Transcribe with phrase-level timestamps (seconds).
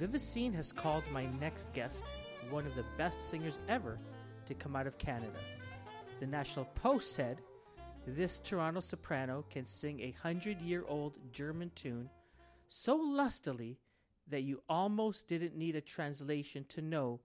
[0.00, 2.04] Vivacine has called my next guest
[2.48, 3.98] one of the best singers ever
[4.46, 5.38] to come out of Canada.
[6.20, 7.42] The National Post said
[8.06, 12.08] this Toronto soprano can sing a hundred year old German tune
[12.66, 13.78] so lustily
[14.26, 17.20] that you almost didn't need a translation to know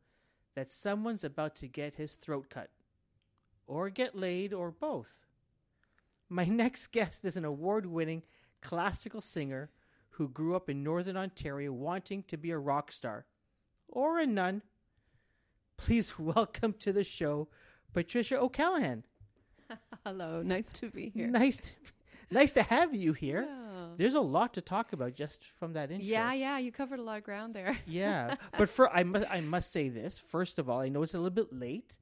[0.53, 2.70] that someone's about to get his throat cut,
[3.67, 5.20] or get laid, or both.
[6.27, 8.23] My next guest is an award winning
[8.62, 9.70] classical singer
[10.17, 13.25] who grew up in Northern Ontario wanting to be a rock star,
[13.87, 14.61] or a nun.
[15.77, 17.47] Please welcome to the show
[17.93, 19.03] Patricia O'Callaghan.
[20.05, 21.27] Hello, nice to be here.
[21.27, 21.71] Nice, to,
[22.31, 23.45] nice to have you here.
[23.47, 23.88] Yeah.
[23.97, 26.05] There's a lot to talk about just from that intro.
[26.07, 27.77] yeah, yeah, you covered a lot of ground there.
[27.85, 28.35] yeah.
[28.57, 30.79] But for I must I must say this first of all.
[30.79, 31.97] I know it's a little bit late,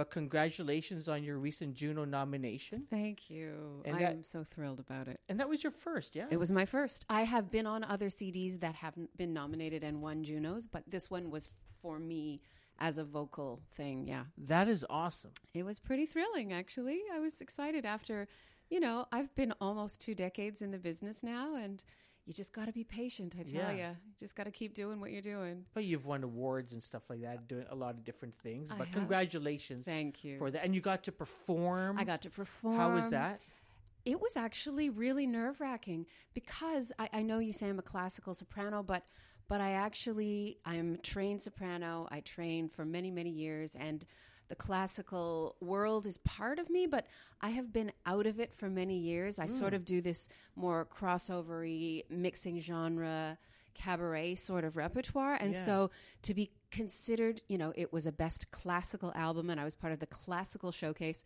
[0.00, 2.84] but congratulations on your recent Juno nomination.
[2.88, 3.82] Thank you.
[3.84, 5.20] And I that- am so thrilled about it.
[5.28, 6.26] And that was your first, yeah.
[6.30, 7.04] It was my first.
[7.10, 11.10] I have been on other CDs that haven't been nominated and won Junos, but this
[11.10, 11.50] one was
[11.82, 12.40] for me
[12.78, 14.08] as a vocal thing.
[14.08, 14.24] Yeah.
[14.38, 15.32] that is awesome.
[15.52, 17.02] It was pretty thrilling, actually.
[17.12, 18.26] I was excited after,
[18.70, 21.82] you know, I've been almost two decades in the business now, and
[22.26, 23.90] you just got to be patient, I tell Yeah.
[23.90, 23.96] you.
[24.18, 25.64] Just got to keep doing what you're doing.
[25.74, 28.70] But you've won awards and stuff like that, doing a lot of different things.
[28.70, 28.94] I But have.
[28.94, 30.38] congratulations Thank you.
[30.38, 30.64] for that.
[30.64, 31.98] And you got to perform.
[31.98, 32.76] I got to perform.
[32.76, 33.40] How was that?
[34.04, 38.32] It was actually really nerve wracking because I, I know you say I'm a classical
[38.34, 39.02] soprano, but
[39.48, 42.08] but I actually I'm a trained soprano.
[42.10, 44.06] I trained for many many years, and
[44.50, 46.86] the classical world is part of me.
[46.86, 47.06] But
[47.40, 49.38] I have been out of it for many years.
[49.38, 49.76] I sort mm.
[49.76, 53.38] of do this more crossovery, mixing genre,
[53.72, 55.62] cabaret sort of repertoire, and Yeah.
[55.62, 55.90] so
[56.22, 59.92] to be considered, you know, it was a best classical album, and I was part
[59.94, 61.24] of the classical showcase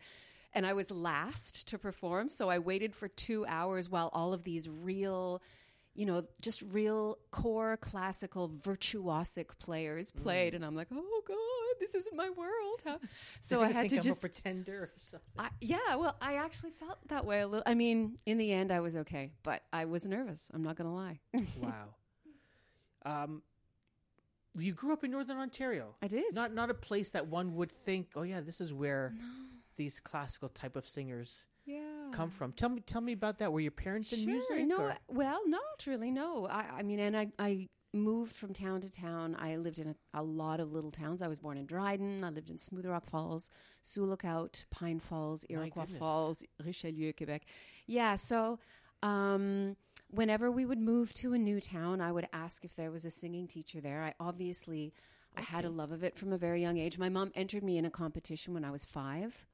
[0.55, 2.29] and I was last to perform.
[2.29, 5.41] So I waited for two hours while all of these real,
[5.95, 11.95] you know, just real core classical virtuosic players played, and I'm like, oh god, this
[11.95, 12.81] isn't my world.
[12.85, 12.99] How?
[13.41, 14.23] So I had to I'm just.
[14.23, 15.29] a pretender or something.
[15.37, 17.63] I, yeah, well, I actually felt that way a little.
[17.65, 20.49] I mean, in the end, I was okay, but I was nervous.
[20.53, 21.19] I'm not going to lie.
[21.61, 21.95] wow.
[23.05, 23.41] Um,
[24.57, 25.95] you grew up in Northern Ontario.
[26.01, 26.33] I did.
[26.33, 29.13] Not not a place that one would think, oh yeah, this is where
[29.77, 32.09] these classical type of singers yeah.
[32.11, 32.51] come from.
[32.53, 33.51] Tell me tell me about that.
[33.51, 34.27] Were your parents in Sure.
[34.31, 34.67] music?
[34.67, 36.11] No, or- well, not really.
[36.11, 39.35] No, I, I mean, and I, I moved from town to town.
[39.39, 41.21] I lived in a, a lot of little towns.
[41.21, 42.23] I was born in Dryden.
[42.23, 43.49] I lived in Smooth Rock Falls,
[43.81, 45.85] Sioux Lookout, Pine Falls, Iroquois.
[45.97, 47.43] Falls, Richelieu, Quebec.
[47.87, 48.15] Yeah.
[48.15, 48.59] So,
[49.01, 49.75] um,
[50.09, 53.11] whenever we would move to a new town, I would ask if there was a
[53.11, 54.03] singing teacher there.
[54.03, 54.93] I obviously.
[55.37, 56.97] I had a love of it from a very young age.
[56.97, 59.45] My mom entered me in a competition when I was five.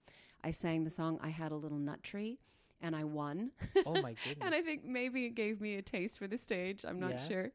[0.43, 2.39] I sang the song "I Had a Little Nut Tree,"
[2.81, 3.51] and I won.
[3.85, 4.37] Oh my goodness.
[4.41, 6.83] and I think maybe it gave me a taste for the stage.
[6.87, 7.27] I'm not Yeah.
[7.27, 7.51] sure,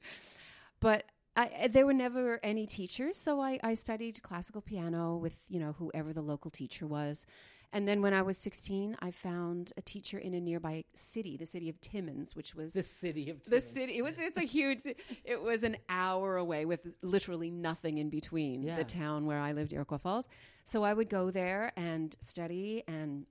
[0.80, 1.04] but
[1.36, 5.58] I, eh, there were never any teachers, so I, I studied classical piano with you
[5.60, 7.26] know whoever the local teacher was,
[7.72, 11.46] and then when I was 16, I found a teacher in a nearby city, the
[11.46, 13.64] city of Timmins, which was the city of Timmins.
[13.64, 13.98] the city.
[13.98, 14.82] It was it's a huge.
[15.24, 18.76] It was an hour away with literally nothing in between Yeah.
[18.76, 20.28] the town where I lived, Iroquois Falls.
[20.64, 23.26] So I would go there and study, and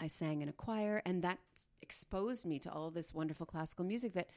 [0.00, 1.38] I sang in a choir, and that
[1.82, 4.28] exposed me to all this wonderful classical music that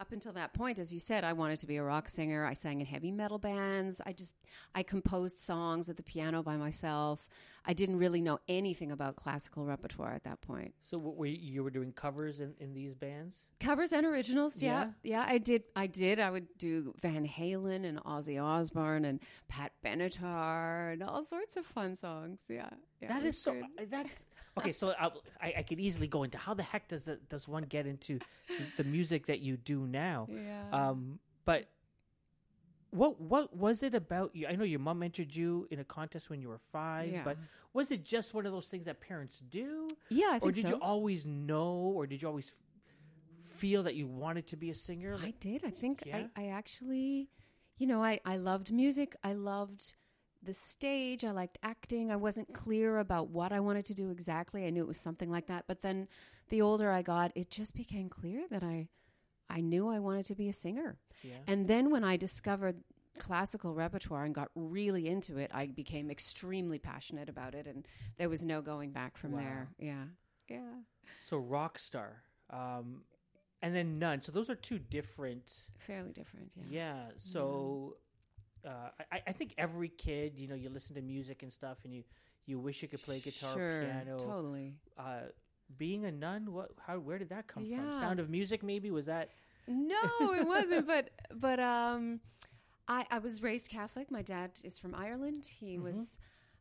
[0.00, 2.52] up until that point as you said i wanted to be a rock singer i
[2.54, 4.34] sang in heavy metal bands i just
[4.74, 7.28] i composed songs at the piano by myself
[7.66, 11.38] i didn't really know anything about classical repertoire at that point So what were you,
[11.40, 13.46] you were doing covers in, in these bands?
[13.60, 14.90] covers and originals yeah.
[15.02, 19.72] yeah i did i did i would do van halen and ozzy osbourne and pat
[19.84, 22.68] benatar and all sorts of fun songs yeah,
[23.00, 23.52] yeah that is so.
[23.52, 23.90] good.
[23.90, 24.26] That's
[24.58, 24.72] okay.
[24.72, 25.10] So I,
[25.40, 28.18] I, I could easily go into how the heck does it, does one get into
[28.48, 30.28] the, the music that you do now?
[30.30, 31.66] yeah Um, but
[32.94, 34.46] what what was it about you?
[34.46, 37.22] I know your mom entered you in a contest when you were five, Yeah.
[37.24, 37.36] but
[37.72, 40.62] was it just one of those things that parents do, yeah i think or did
[40.68, 40.70] so.
[40.70, 44.74] you always know, or did you always f- feel that you wanted to be a
[44.74, 45.16] singer?
[45.22, 45.64] I did.
[45.64, 46.24] I think Yeah?
[46.36, 47.28] I, I actually,
[47.78, 49.16] you know, I, I loved music.
[49.24, 49.94] I loved
[50.42, 51.24] the stage.
[51.24, 52.10] I liked acting.
[52.10, 54.66] I wasn't clear about what I wanted to do exactly.
[54.66, 55.64] I knew it was something like that.
[55.66, 56.06] But then
[56.50, 58.88] the older I got, it just became clear that I,
[59.50, 60.96] I knew I wanted to be a singer.
[61.22, 61.34] yeah.
[61.46, 62.76] And then when I discovered
[63.18, 67.66] classical repertoire and got really into it, I became extremely passionate about it.
[67.66, 67.86] And
[68.18, 69.38] there was no going back from Wow.
[69.40, 69.68] there.
[69.78, 70.04] Yeah.
[70.48, 70.58] Yeah.
[71.20, 73.02] So rock star, um,
[73.62, 74.20] and then nun.
[74.20, 75.64] So those are two different.
[75.78, 76.52] Fairly different.
[76.56, 76.64] Yeah.
[76.96, 77.02] Yeah.
[77.18, 77.96] So
[78.66, 81.94] uh, I, I think every kid, you know, you listen to music and stuff, and
[81.94, 82.04] you
[82.46, 84.18] you wish you could play guitar, sure, piano.
[84.18, 84.74] Totally.
[84.98, 85.28] Uh,
[85.76, 86.70] being a nun, what?
[86.86, 86.98] How?
[86.98, 88.00] Where did that come from?
[88.00, 89.30] Sound of Music, maybe was that?
[89.66, 89.96] No,
[90.32, 90.86] it wasn't.
[90.86, 92.20] But but um,
[92.88, 94.10] I, I was raised Catholic.
[94.10, 95.46] My dad is from Ireland.
[95.46, 96.18] He was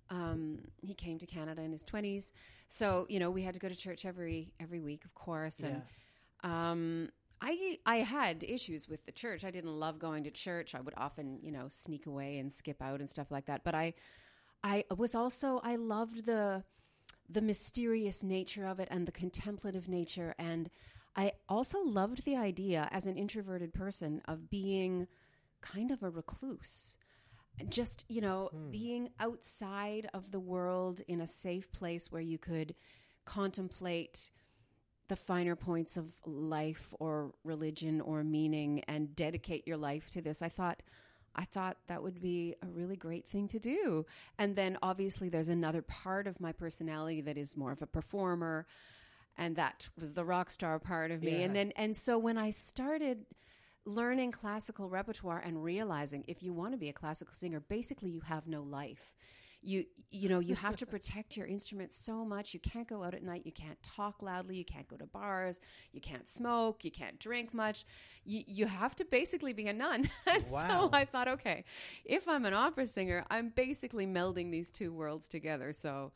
[0.09, 2.31] um, he came to Canada in his twenties.
[2.67, 5.59] So you know we had to go to church every every week, of course.
[5.59, 5.81] And
[6.44, 7.09] um,
[7.41, 9.44] I I had issues with the church.
[9.44, 10.75] I didn't love going to church.
[10.75, 13.63] I would often you know sneak away and skip out and stuff like that.
[13.63, 13.94] But I
[14.63, 16.63] I was also I loved the
[17.30, 20.70] the mysterious nature of it and the contemplative nature and
[21.16, 25.08] I also loved the idea as an introverted person of being
[25.62, 26.98] kind of a recluse.
[27.70, 28.72] Just, you know, hmm.
[28.72, 32.74] being outside of the world in a safe place where you could
[33.25, 34.31] contemplate
[35.08, 40.42] the finer points of life or religion or meaning and dedicate your life to this.
[40.42, 40.81] I thought
[41.35, 44.06] I thought that would be a really great thing to do.
[44.38, 48.68] And then obviously there's another part of my personality that is more of a performer
[49.38, 51.39] and that was the rock star part of me.
[51.39, 51.45] Yeah.
[51.45, 53.25] And then and so when I started
[53.85, 58.21] learning classical repertoire and realizing if you want to be a classical singer, basically you
[58.21, 59.13] have no life.
[59.63, 62.54] You you know, you have to protect your instrument so much.
[62.54, 65.60] You can't go out at night, you can't talk loudly, you can't go to bars,
[65.92, 67.86] you can't smoke, you can't drink much.
[68.25, 70.10] You you have to basically be a nun.
[70.27, 70.89] and Wow.
[70.89, 71.63] so I thought, okay,
[72.06, 75.74] if I'm an opera singer, I'm basically melding these two worlds together.
[75.74, 76.12] So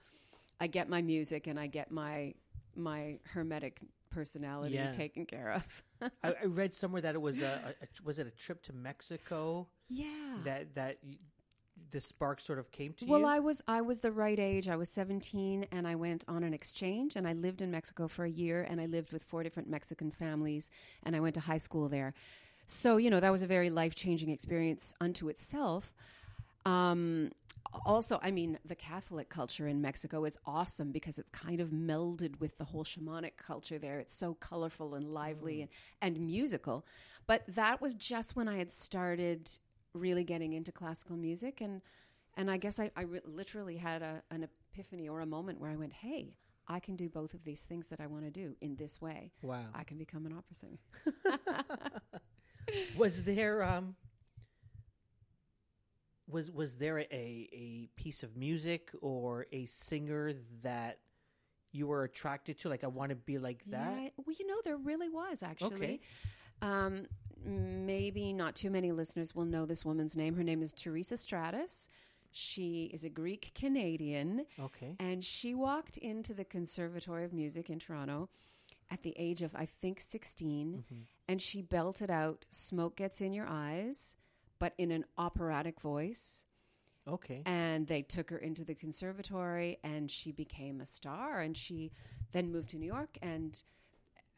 [0.60, 2.34] I get my music and I get my
[2.76, 4.92] my hermetic personality Yeah.
[4.92, 5.84] taken care of.
[6.24, 9.68] I, I read somewhere that it was a, a, was it a trip to Mexico
[9.90, 10.38] yeah.
[10.44, 10.98] that that
[11.92, 13.26] the spark sort of came to Well, you.
[13.26, 14.68] Well, I was I was the right age.
[14.68, 18.26] I was 17 and I went on an exchange and I lived in Mexico for
[18.26, 20.70] a year and I lived with four different Mexican families
[21.04, 22.14] and I went to high school there.
[22.66, 25.94] So, you know, that was a very life-changing experience unto itself.
[26.66, 27.32] Um
[27.86, 32.40] also, I mean, the Catholic culture in Mexico is awesome because it's kind of melded
[32.40, 34.00] with the whole shamanic culture there.
[34.00, 35.70] It's so colorful and lively and,
[36.02, 36.86] and musical.
[37.28, 39.50] But that was just when I had started
[39.98, 41.82] really getting into classical music and
[42.36, 45.72] and I guess I, I re- literally had a, an epiphany or a moment where
[45.72, 46.34] I went, "Hey,
[46.68, 49.32] I can do both of these things that I want to do in this way.
[49.42, 49.66] wow.
[49.74, 50.78] I can become an opera singer."
[52.98, 53.96] was there um
[56.30, 61.00] was was there a a piece of music or a singer that
[61.72, 64.60] you were attracted to like i want to be like that Yeah, well, you know,
[64.64, 65.76] there really was actually.
[65.76, 66.00] Okay.
[66.62, 67.06] Um,
[67.46, 70.36] maybe not too many listeners will know this woman's name.
[70.36, 71.90] Her name is Teresa Stratas.
[72.32, 74.96] She is a Greek Canadian, okay.
[75.00, 78.30] And she walked into the Conservatory of Music in Toronto
[78.92, 80.84] at the age of, I think, 16,
[81.28, 84.18] and she belted out Smoke Gets in Your Eyes,
[84.60, 86.46] but in an operatic voice.
[87.08, 87.42] Okay.
[87.46, 91.40] And they took her into the conservatory and she became a star.
[91.40, 91.92] And she
[92.34, 93.64] then moved to new york and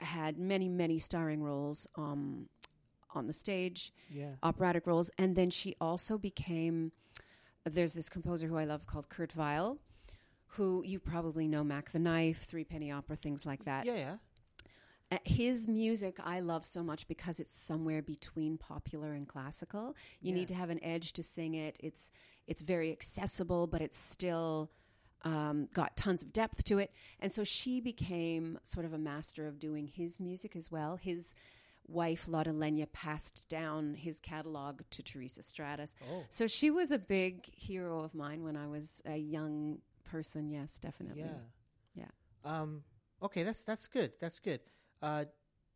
[0.01, 2.47] had many many starring roles um,
[3.13, 6.91] on the stage yeah operatic roles and then she also became
[7.65, 9.77] there's this composer who i love called kurt weill
[10.53, 14.15] who you probably know mac the knife three penny opera things like that yeah yeah
[15.11, 19.95] uh, his music I love so much because it's somewhere between popular and classical.
[20.21, 20.39] You Yeah.
[20.39, 21.79] need to have an edge to sing it.
[21.81, 22.11] It's
[22.45, 24.69] it's very accessible, but it's still
[25.23, 26.93] um, got tons of depth to it.
[27.19, 30.95] And so she became sort of a master of doing his music as well.
[30.97, 31.33] His
[31.89, 35.95] wife Lotte Lenya passed down his catalog to Teresa Stratas.
[36.11, 40.49] oh So she was a big hero of mine when I was a young person.
[40.49, 41.21] Yes, definitely.
[41.23, 41.41] yeah
[41.95, 42.11] Yeah.
[42.45, 42.83] um
[43.21, 44.61] okay that's that's good that's good
[45.01, 45.25] uh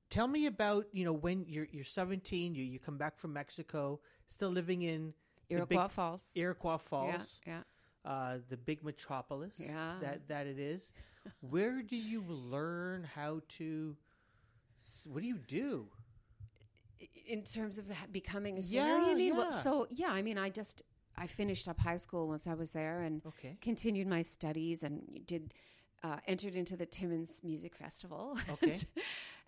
[0.09, 3.99] tell me about you know when you're you're 17 you you come back from mexico
[4.27, 5.13] still living in
[5.49, 6.31] Iroquois Falls.
[6.35, 7.61] iroquois falls Yeah,
[8.05, 8.11] yeah.
[8.11, 9.95] uh, the big metropolis Yeah.
[10.01, 10.93] that that it is.
[11.41, 13.95] Where do you learn how to?
[15.07, 15.87] What do you do?
[17.27, 19.57] in terms of becoming a singer Yeah, you mean well yeah.
[19.59, 20.83] so yeah i mean i just
[21.17, 23.57] i finished up high school once i was there and Okay.
[23.61, 25.53] continued my studies and did
[26.03, 28.75] uh, entered into the timmins music festival Okay.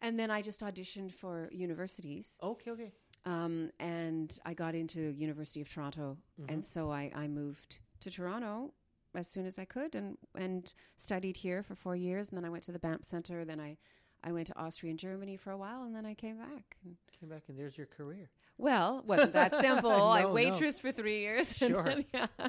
[0.01, 2.71] and then i just auditioned for universities Okay.
[2.71, 2.91] Okay.
[3.25, 6.51] um, and i got into university of toronto Mm-hmm.
[6.53, 8.73] and so I, I moved to toronto
[9.15, 12.49] as soon as i could and and studied here for four years and then i
[12.49, 13.77] went to the banff center then i
[14.25, 16.77] I went to Austria and Germany for a while, and then I came back.
[17.19, 18.29] Came back and there's your career.
[18.57, 19.91] well, wasn't that simple.
[19.91, 20.33] I No, no.
[20.33, 21.51] waitress for three years.
[21.61, 21.83] and Sure.
[21.83, 22.27] then- yeah,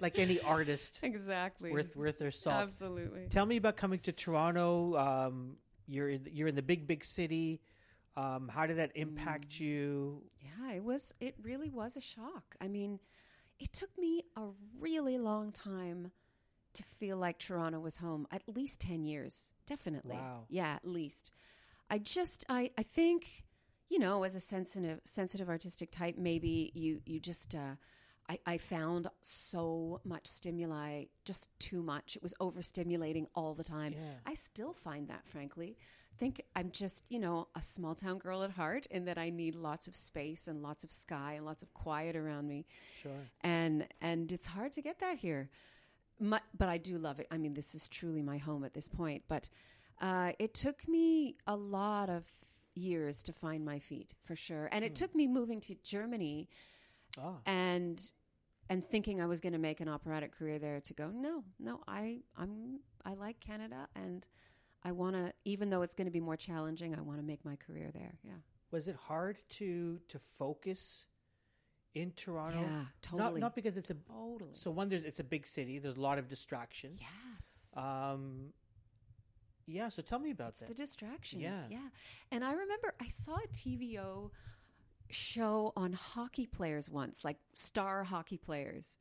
[0.00, 1.70] Like any artist, exactly.
[1.72, 2.56] worth worth their salt.
[2.62, 3.26] Absolutely.
[3.30, 4.96] Tell me about coming to Toronto.
[4.96, 7.60] Um, you're in, you're in the big big city.
[8.16, 9.60] Um, how did that impact Mm.
[9.60, 10.22] you?
[10.40, 11.14] Yeah, it was.
[11.20, 12.54] It really was a shock.
[12.60, 12.98] I mean,
[13.60, 16.10] it took me a really long time
[16.74, 18.26] to feel like Toronto was home.
[18.30, 20.16] At least ten years, definitely.
[20.16, 20.44] Wow.
[20.48, 21.30] Yeah, at least.
[21.90, 23.44] I just, I, I think,
[23.88, 27.54] you know, as a sensitive, sensitive artistic type, maybe you you just.
[27.54, 27.76] Uh,
[28.26, 32.16] I, I found so much stimuli, just too much.
[32.16, 33.92] It was overstimulating all the time.
[33.92, 34.00] Yeah.
[34.24, 35.76] I still find that, frankly.
[36.10, 39.28] I think I'm just, you know, a small town girl at heart, in that I
[39.28, 42.64] need lots of space and lots of sky and lots of quiet around me
[42.96, 43.12] Sure.
[43.42, 45.50] and and it's hard to get that here.
[46.20, 47.26] My, but I do love it.
[47.30, 49.22] I mean, this is truly my home at this point.
[49.28, 49.48] But
[50.00, 52.24] uh, it took me a lot of
[52.74, 54.68] years to find my feet, for sure.
[54.72, 56.48] And it took me moving to Germany
[57.18, 57.34] Ah.
[57.46, 58.12] and
[58.70, 61.10] and thinking I was going to make an operatic career there to go.
[61.10, 64.26] No, no, I I'm I like Canada and.
[64.86, 67.42] I want to, even though it's going to be more challenging, I want to make
[67.42, 68.12] my career there.
[68.22, 68.34] Yeah.
[68.70, 71.06] Was it hard to to focus
[71.94, 72.60] in Toronto?
[72.60, 73.40] Yeah, Not totally.
[73.40, 74.50] not because it's a Totally.
[74.54, 75.78] so one there's it's a big city.
[75.78, 77.00] There's a lot of distractions.
[77.00, 77.70] yes.
[77.76, 78.52] Um.
[79.66, 79.88] Yeah.
[79.88, 80.68] So tell me about It's that.
[80.68, 81.42] the distractions.
[81.42, 81.62] Yeah.
[81.70, 81.88] Yeah.
[82.30, 84.30] And I remember I saw a TVO
[85.10, 88.96] show on hockey players once, like star hockey players.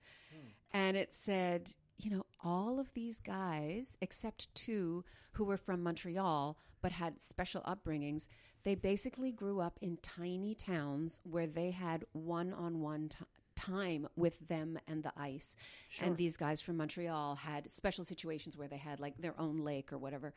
[0.75, 6.57] And it said, you know, all of these guys, except two who were from Montreal
[6.81, 8.27] but had special upbringings,
[8.63, 13.09] they basically grew up in tiny towns where they had one on one
[13.55, 15.55] time with them and the ice.
[15.89, 16.07] Sure.
[16.07, 19.93] And these guys from Montreal had special situations where they had like their own lake
[19.93, 20.33] or whatever.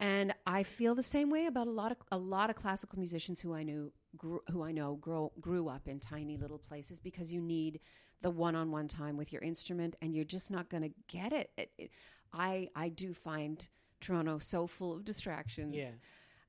[0.00, 3.40] And I feel the same way about a lot of a lot of classical musicians
[3.40, 7.32] who I knew grew, who I know grow, grew up in tiny little places because
[7.32, 7.80] you need
[8.20, 11.50] the one-on-one time with your instrument and you're just not going to get it.
[11.56, 11.90] It, it.
[12.32, 13.66] I I do find
[14.00, 15.74] Toronto so full of distractions.
[15.74, 15.90] Yeah.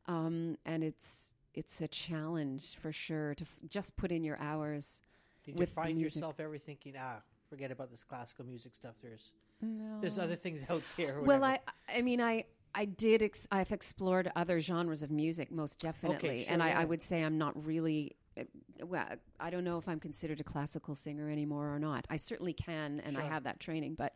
[0.10, 5.02] Um and it's it's a challenge for sure to f- just put in your hours.
[5.46, 7.18] Did you with the find yourself ever thinking, ah,
[7.50, 8.96] forget about this classical music stuff?
[9.02, 10.00] There's No.
[10.02, 11.22] there's other things out there.
[11.22, 11.44] Well.
[11.44, 11.60] I
[11.98, 16.54] I mean I I did ex- I've explored other genres of music most definitely, sure,
[16.54, 16.80] and I, yeah.
[16.82, 18.16] I would say I'm not really.
[18.40, 18.44] uh,
[18.86, 19.08] Well,
[19.40, 22.06] I don't know if I'm considered a classical singer anymore or not.
[22.12, 24.14] I certainly can, and I have that training, but,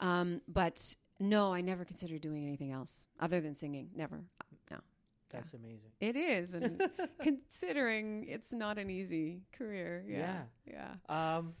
[0.00, 3.90] um, but no, I never considered doing anything else other than singing.
[3.94, 4.24] Never.
[4.72, 4.78] No,
[5.30, 5.90] That's amazing.
[6.00, 6.80] it is, and
[7.22, 10.04] considering it's not an easy career.
[10.08, 11.54] Yeah, yeah, Um,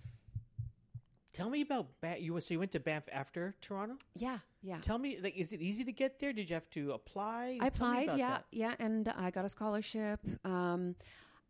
[1.32, 2.20] tell me about Banff.
[2.20, 3.96] You so you went to Banff after Toronto.
[4.16, 4.78] yeah, yeah.
[4.80, 6.32] Tell me, like, is it easy to get there?
[6.32, 7.58] Did you have to apply?
[7.60, 8.44] I applied, yeah, that.
[8.50, 10.20] yeah, and I got a scholarship.
[10.44, 10.94] Um,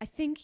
[0.00, 0.40] I think,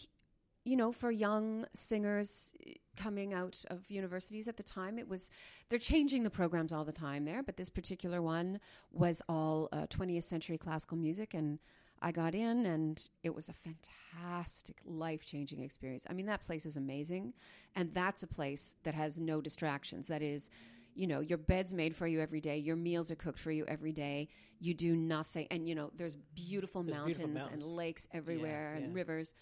[0.63, 2.53] you know, for young singers
[2.95, 5.29] coming out of universities at the time, it was
[5.69, 8.59] they're changing the programs all the time there, but this particular one
[8.91, 11.59] was all uh, 20th century classical music, and
[12.01, 16.05] I got in, and it was a fantastic, life changing experience.
[16.09, 17.33] I mean, that place is amazing,
[17.75, 20.07] and that's a place that has no distractions.
[20.07, 20.49] That is,
[20.93, 23.65] you know, your bed's made for you every day, your meals are cooked for you
[23.67, 24.27] every day.
[24.59, 28.85] You do nothing, and you know, there's beautiful, There's mountains, beautiful and lakes everywhere yeah.
[28.85, 29.33] and rivers,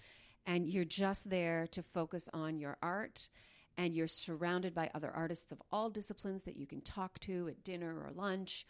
[0.45, 3.29] and you're just there to focus on your art.
[3.75, 7.63] And you're surrounded by other artists of all disciplines that you can talk to at
[7.63, 8.67] dinner or lunch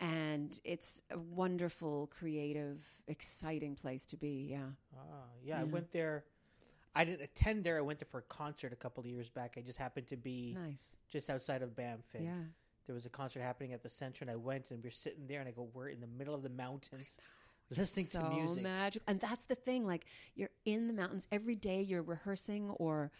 [0.00, 4.48] and it's a wonderful, creative, exciting place to be.
[4.50, 4.70] Yeah.
[4.96, 5.02] Ah,
[5.44, 6.24] yeah, I went there.
[6.94, 7.76] I didn't attend there.
[7.76, 9.56] I went there for a concert a couple of years back.
[9.58, 10.96] I just happened to be Nice.
[11.10, 12.06] just outside of Banff.
[12.14, 12.42] And Yeah.
[12.86, 15.26] There was a concert happening at the center, and I went, and we are sitting
[15.28, 17.18] there, and I go, "We're in the middle of the mountains,
[17.76, 19.04] listening so to music." magical.
[19.06, 19.86] And that's the thing.
[19.86, 21.82] Like you're in the mountains every day.
[21.82, 23.10] You're rehearsing or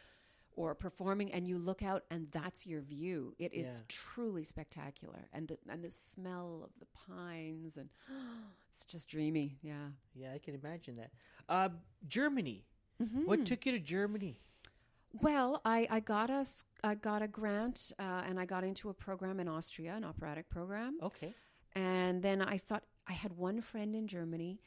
[0.56, 3.34] or performing, and you look out, and that's your view.
[3.38, 3.84] It is Yeah.
[3.88, 7.88] truly spectacular, and the and the smell of the pines, and
[8.70, 9.58] it's just dreamy.
[9.62, 9.90] Yeah.
[10.14, 11.12] Yeah, I can imagine that.
[11.48, 11.68] Uh,
[12.08, 12.66] Germany.
[13.00, 13.24] Mm-hmm.
[13.24, 14.40] What took you to Germany?
[15.22, 16.44] Well, I, I got a
[16.84, 20.48] I got a grant, uh, and I got into a program in Austria, an operatic
[20.50, 20.98] program.
[21.02, 21.34] Okay.
[21.74, 24.60] And then I thought I had one friend in Germany,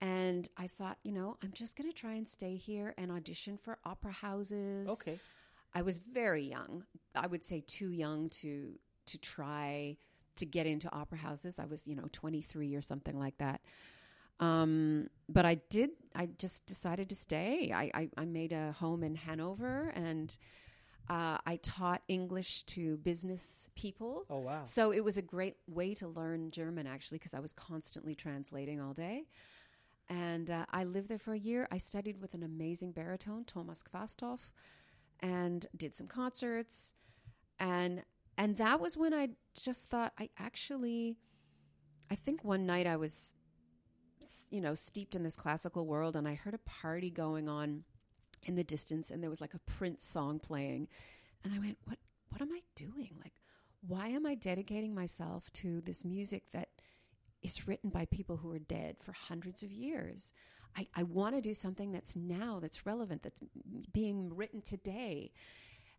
[0.00, 3.58] and I thought, you know, I'm just going to try and stay here and audition
[3.58, 4.88] for opera houses.
[4.88, 5.18] Okay.
[5.74, 6.84] I was very young.
[7.16, 9.96] I would say too young to to try
[10.36, 11.58] to get into opera houses.
[11.58, 13.60] I was, you know, 23 or something like that.
[14.38, 15.90] Um, but I did.
[16.14, 17.72] I just decided to stay.
[17.74, 20.36] I I, I made a home in Hanover, and
[21.12, 24.24] uh, I taught English to business people.
[24.30, 24.64] Oh wow.
[24.64, 28.80] So it was a great way to learn German, actually, because I was constantly translating
[28.80, 29.26] all day.
[30.08, 31.68] And uh, I lived there for a year.
[31.70, 34.52] I studied with an amazing baritone, Thomas Quasthoff,
[35.20, 36.94] and did some concerts.
[37.60, 38.04] And
[38.38, 39.28] and that was when I
[39.62, 41.18] just thought I actually,
[42.10, 43.34] I think one night I was,
[44.50, 47.84] you know, steeped in this classical world, and I heard a party going on
[48.46, 50.88] in the distance, and there was like a Prince song playing,
[51.44, 51.98] and I went, "What?
[52.30, 53.10] What am I doing?
[53.22, 53.34] Like,
[53.86, 56.68] why am I dedicating myself to this music that
[57.42, 60.32] is written by people who are dead for hundreds of years.
[60.76, 63.40] I, I want to do something that's now, that's relevant, that's
[63.92, 65.32] being written today.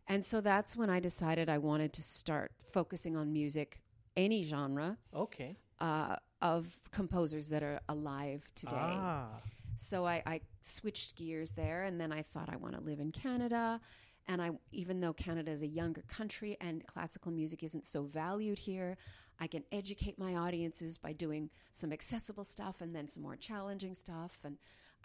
[0.08, 3.80] And so that's when I decided I wanted to start focusing on music,
[4.16, 5.56] any genre, Okay.
[5.80, 8.76] uh, of composers that are alive today.
[8.76, 9.28] Ah.
[9.76, 13.12] So I, I switched gears there, and then I thought I want to live in
[13.12, 13.80] Canada.
[14.26, 18.58] And I, even though Canada is a younger country and classical music isn't so valued
[18.58, 18.96] here,
[19.38, 23.94] I can educate my audiences by doing some accessible stuff and then some more challenging
[23.94, 24.40] stuff.
[24.44, 24.56] And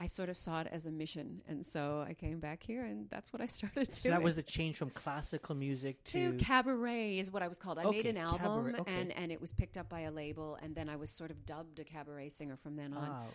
[0.02, 3.10] I sort of saw it as a mission, and so I came back here, and
[3.10, 4.16] that's what I started So doing.
[4.16, 6.32] that was the change from classical music to.
[6.32, 7.80] to cabaret is what I was called.
[7.80, 8.94] I made an album, cabaret, okay.
[8.94, 11.46] and and it was picked up by a label, and then I was sort of
[11.46, 13.10] dubbed a cabaret singer from then on.
[13.10, 13.26] Wow.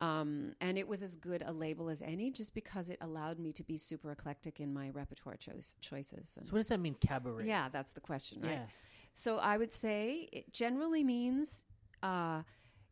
[0.00, 3.52] Um, and it was as good a label as any, just because it allowed me
[3.52, 6.32] to be super eclectic in my repertoire choice, choices.
[6.38, 7.46] And So what does that mean, cabaret?
[7.46, 8.52] yeah, that's the question, right?
[8.52, 8.66] Yeah.
[9.12, 11.64] So I would say it generally means
[12.02, 12.42] uh,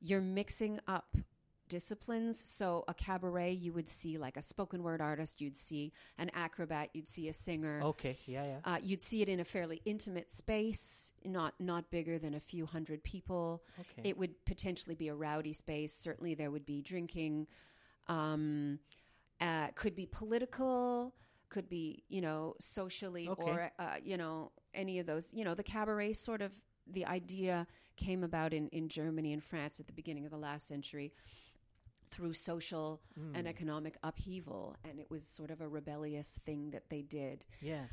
[0.00, 1.16] you're mixing up
[1.68, 2.42] disciplines.
[2.48, 6.90] So a cabaret, you would see like a spoken word artist, you'd see an acrobat,
[6.94, 7.80] you'd see a singer.
[7.82, 8.16] Okay.
[8.26, 8.44] Yeah.
[8.44, 8.58] Yeah.
[8.64, 12.66] Uh, you'd see it in a fairly intimate space, not not bigger than a few
[12.66, 13.62] hundred people.
[13.78, 14.08] Okay.
[14.10, 15.92] It would potentially be a rowdy space.
[15.94, 17.46] Certainly, there would be drinking.
[18.06, 18.78] Um,
[19.40, 21.14] uh, could be political.
[21.50, 23.42] Could be you know socially Okay.
[23.42, 25.32] or uh, you know any of those.
[25.32, 26.52] You know the cabaret sort of
[26.86, 30.66] the idea came about in in Germany and France at the beginning of the last
[30.66, 31.12] century
[32.10, 33.34] through social Hmm.
[33.36, 37.84] and economic upheaval and it was sort of a rebellious thing that they did yeah.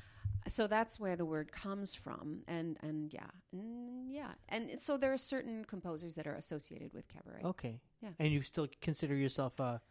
[0.47, 5.11] so that's where the word comes from and and yeah mm, yeah and so there
[5.13, 7.79] are certain composers that are associated with cabaret Okay.
[8.01, 8.09] Yeah.
[8.19, 9.81] And you still consider yourself a?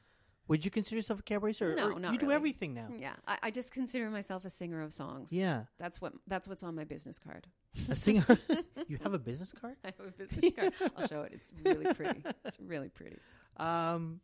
[0.47, 2.37] Would you consider yourself a cabaret or, No, or not you do really.
[2.37, 2.89] everything now?
[2.97, 5.65] yeah I, I just consider myself a singer of songs Yeah.
[5.79, 7.47] that's what that's what's on my business card
[7.91, 8.25] A singer.
[8.89, 9.77] you have a business card?
[9.85, 13.19] i have a business card i'll show it it's really pretty it's really pretty
[13.57, 14.21] Um,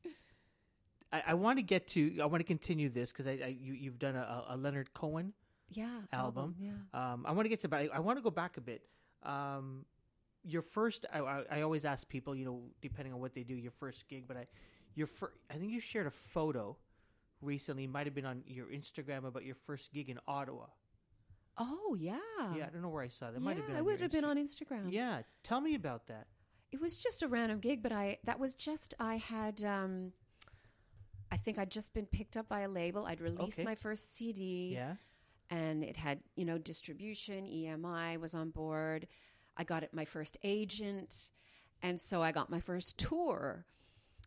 [1.12, 2.20] I, I want to get to.
[2.20, 5.32] I want to continue this because I, I you, you've done a, a Leonard Cohen
[5.72, 6.54] yeah album.
[6.58, 8.60] yeah Um, I want to get to, but I, I want to go back a
[8.60, 8.82] bit.
[9.22, 9.84] Um,
[10.42, 13.54] your first, I, I, I always ask people, you know, depending on what they do,
[13.54, 14.24] your first gig.
[14.26, 14.46] But I,
[14.94, 16.76] your first, I think you shared a photo
[17.40, 17.86] recently.
[17.86, 20.66] Might have been on your Instagram about your first gig in Ottawa.
[21.58, 22.16] oh yeah
[22.56, 23.36] Yeah, I don't know where I saw that.
[23.36, 23.76] It might have been.
[23.76, 26.26] it would have been on instagram Yeah, tell me about that.
[26.72, 30.12] It was just a random gig, but I that was just I had um
[31.32, 33.06] I think I'd just been picked up by a label.
[33.06, 33.64] I'd released Okay.
[33.64, 34.96] my first CD Yeah.
[35.48, 39.06] and it had, you know, distribution, EMI was on board.
[39.56, 41.30] I got it my first agent
[41.82, 43.64] and so I got my first tour.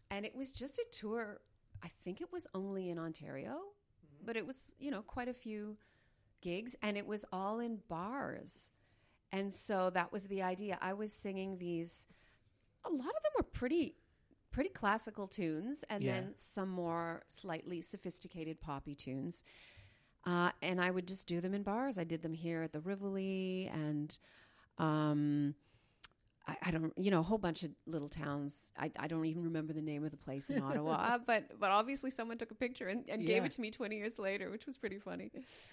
[0.09, 1.41] And it was just a tour.
[1.83, 3.59] I think it was only in Ontario,
[4.23, 5.77] but it was, you know, quite a few
[6.41, 8.69] gigs and it was all in bars.
[9.31, 10.77] And so that was the idea.
[10.81, 12.07] I was singing these
[12.85, 13.95] a lot of them were pretty
[14.51, 16.13] pretty classical tunes and Yeah.
[16.13, 19.43] then some more slightly sophisticated poppy tunes.
[20.25, 21.97] Uh, and I would just do them in bars.
[21.97, 24.17] I did them here at the Rivoli and
[24.77, 25.55] um,
[26.45, 28.73] I, I don't, you know, a whole bunch of little towns.
[28.77, 31.71] I, I don't even remember the name of the place in Ottawa, uh, but but
[31.71, 34.65] obviously someone took a picture and, and gave it to me 20 years later, which
[34.65, 35.31] was pretty funny.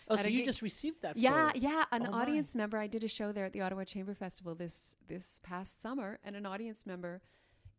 [0.08, 1.16] Oh, so you just received that?
[1.16, 1.84] yeah, yeah.
[1.90, 2.22] An Oh, my.
[2.22, 2.78] audience member.
[2.78, 6.36] I did a show there at the Ottawa Chamber Festival this this past summer, and
[6.36, 7.20] an audience member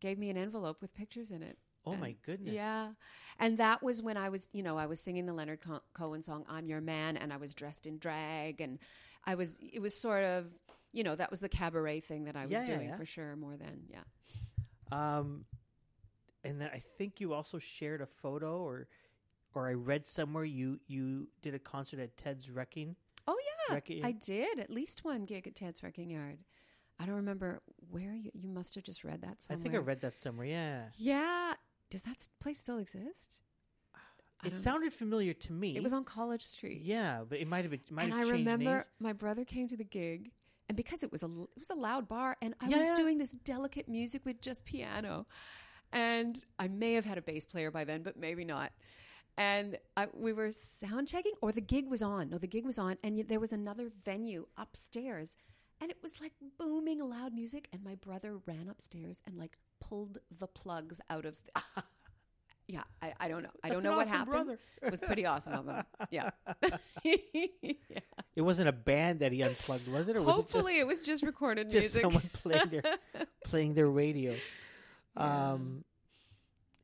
[0.00, 1.56] gave me an envelope with pictures in it.
[1.86, 2.54] Oh And- my goodness.
[2.54, 2.90] Yeah,
[3.38, 6.20] and that was when I was, you know, I was singing the Leonard Co- Cohen
[6.22, 8.78] song "I'm Your Man," and I was dressed in drag, and
[9.24, 9.58] I was.
[9.62, 10.46] It was sort of,
[10.92, 12.96] you know, that was the cabaret thing that I was Yeah, doing yeah.
[12.96, 13.34] for sure.
[13.36, 14.02] More than, yeah.
[14.90, 15.44] Um,
[16.44, 18.88] and then I think you also shared a photo, or
[19.54, 22.96] or I read somewhere you you did a concert at Ted's Wrecking.
[23.26, 23.36] Oh
[23.68, 26.38] yeah, Wrecking- I did at least one gig at Ted's Wrecking Yard.
[26.98, 28.30] I don't remember where you.
[28.34, 29.60] You must have just read that somewhere.
[29.60, 30.46] I think I read that somewhere.
[30.46, 31.54] Yeah, Yeah.
[31.90, 33.40] Does that place still exist?
[34.44, 35.76] It sounded familiar to me.
[35.76, 36.82] It was on College Street.
[36.82, 37.80] Yeah, but it might have been.
[37.90, 38.86] Might and have I changed remember names.
[38.98, 40.32] my brother came to the gig,
[40.68, 42.94] and because it was a it was a loud bar, and I Yeah, was yeah.
[42.96, 45.26] doing this delicate music with just piano,
[45.92, 48.72] and I may have had a bass player by then, but maybe not.
[49.38, 52.30] And I, we were sound checking, or the gig was on.
[52.30, 55.36] No, the gig was on, and there was another venue upstairs,
[55.80, 57.68] and it was like booming loud music.
[57.72, 61.36] And my brother ran upstairs and like pulled the plugs out of.
[61.44, 61.62] The,
[62.68, 63.50] yeah, I, I don't know.
[63.62, 64.32] I don't know an what awesome happened.
[64.32, 64.58] brother.
[64.82, 65.84] It was pretty awesome of him.
[66.10, 66.30] Yeah.
[67.04, 67.98] yeah.
[68.34, 70.16] It wasn't a band that he unplugged, was it?
[70.16, 72.12] Or was Hopefully, it was just recorded it just, just music.
[72.12, 72.98] someone playing their
[73.44, 74.36] playing their radio?
[75.16, 75.52] Yeah.
[75.52, 75.84] Um,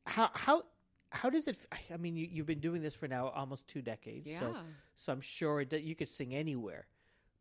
[0.07, 0.63] how how
[1.11, 1.59] how does it?
[1.93, 4.31] I mean, you, you've been doing this for now almost two decades.
[4.31, 4.41] yeah.
[4.41, 4.57] So
[4.97, 6.87] so I'm sure that you could sing anywhere.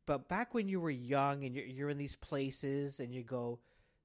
[0.06, 3.60] But back when you were young and you're, you're in these places and you go,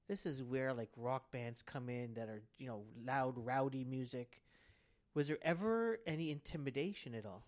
[0.07, 4.41] this is where like rock bands come in that are you know loud, rowdy music.
[5.15, 7.43] Was there ever any intimidation at all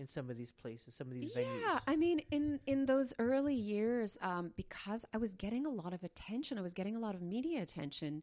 [0.00, 1.60] in some of these places, some of these yeah, venues?
[1.60, 5.92] Yeah, I mean, in in those early years, um, because I was getting a lot
[5.92, 8.22] of attention, I was getting a lot of media attention.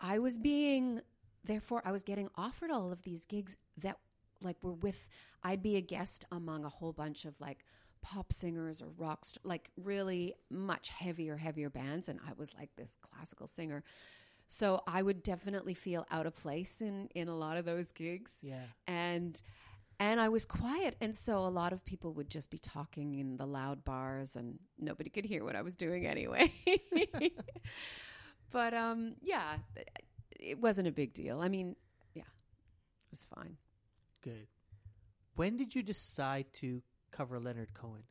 [0.00, 1.00] I was being,
[1.42, 3.98] therefore, I was getting offered all of these gigs that,
[4.40, 5.08] like, were with.
[5.42, 7.64] I'd be a guest among a whole bunch of like
[8.02, 12.70] pop singers or rock, st- like really much heavier, heavier bands, and I was like
[12.76, 13.82] this classical singer.
[14.46, 18.38] So I would definitely feel out of place in in a lot of those gigs
[18.42, 19.40] yeah, and
[20.00, 23.36] and I was quiet, and so a lot of people would just be talking in
[23.36, 26.52] the loud bars, and nobody could hear what I was doing anyway.
[28.50, 29.58] but um, yeah,
[30.38, 31.40] it wasn't a big deal.
[31.40, 31.74] I mean,
[32.14, 33.56] yeah, it was fine.
[34.22, 34.46] good.
[35.34, 38.02] When did you decide to cover Leonard Cohen?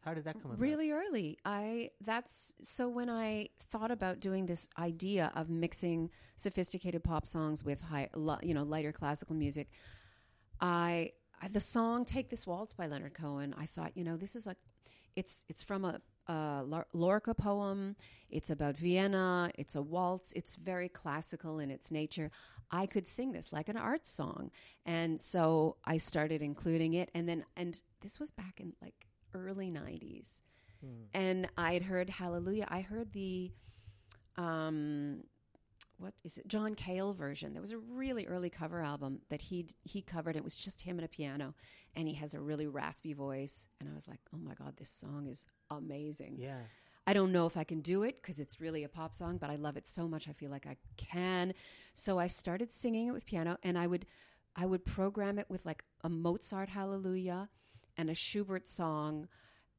[0.00, 0.60] How did that come about?
[0.60, 1.36] Really early.
[1.44, 7.64] I that's so when I thought about doing this idea of mixing sophisticated pop songs
[7.64, 8.08] with high,
[8.42, 9.68] you know, lighter classical music.
[10.60, 11.12] I,
[11.50, 13.52] the song "Take This Waltz" by Leonard Cohen.
[13.58, 14.58] I thought, you know, this is like,
[15.16, 17.96] it's it's from a, a Lor- Lorca poem.
[18.30, 19.50] It's about Vienna.
[19.56, 20.32] It's a waltz.
[20.34, 22.30] It's very classical in its nature.
[22.70, 24.50] I could sing this like an art song,
[24.84, 27.10] and so I started including it.
[27.14, 30.40] And then, and this was back in like early '90s,
[31.14, 32.66] and I'd heard Hallelujah.
[32.68, 33.50] I heard the,
[34.36, 35.22] um,
[35.98, 36.46] what is it?
[36.48, 37.52] John Cale version.
[37.52, 40.36] There was a really early cover album that he he covered.
[40.36, 41.54] It was just him and a piano,
[41.94, 43.68] and he has a really raspy voice.
[43.80, 46.36] And I was like, oh my god, this song is amazing.
[46.38, 46.62] Yeah.
[47.06, 49.48] I don't know if I can do it because it's really a pop song, but
[49.48, 50.28] I love it so much.
[50.28, 51.54] I feel like I can.
[51.94, 54.06] So I started singing it with piano, and I would
[54.56, 57.48] I would program it with like a Mozart Hallelujah
[57.96, 59.28] and a Schubert song.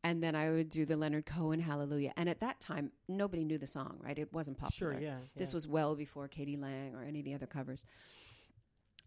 [0.03, 2.13] And then I would do the Leonard Cohen Hallelujah.
[2.15, 4.17] And at that time, nobody knew the song, right?
[4.17, 4.93] It wasn't popular.
[4.93, 5.55] Sure, yeah, This yeah.
[5.55, 6.55] was well before k.d.
[6.55, 7.83] lang or any of the other covers.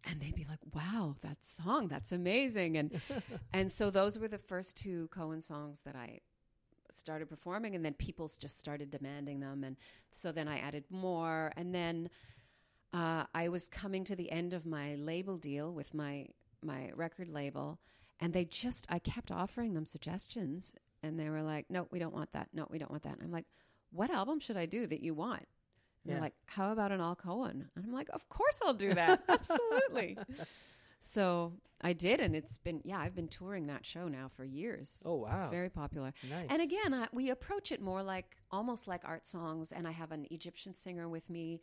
[0.04, 2.76] And they'd be like, wow, that song, that's amazing.
[2.76, 3.00] And
[3.52, 6.20] and so those were the first two Cohen songs that I
[6.94, 9.76] started performing and then people just started demanding them and
[10.10, 12.10] so then I added more and then
[12.92, 16.26] uh, I was coming to the end of my label deal with my
[16.62, 17.78] my record label
[18.20, 20.72] and they just I kept offering them suggestions
[21.02, 22.48] and they were like no we don't want that.
[22.52, 23.14] No we don't want that.
[23.14, 23.46] And I'm like
[23.92, 25.40] what album should I do that you want?
[25.40, 25.46] And
[26.04, 26.14] Yeah.
[26.14, 27.68] they're like how about an all Cohen?
[27.76, 29.22] And I'm like of course I'll do that.
[29.28, 30.18] Absolutely
[31.00, 35.02] so I did and it's been yeah I've been touring that show now for years
[35.06, 36.46] Oh, wow, it's very popular Nice.
[36.50, 39.72] and again, I, we approach it more like almost like art songs.
[39.72, 41.60] And I have an Egyptian singer with me,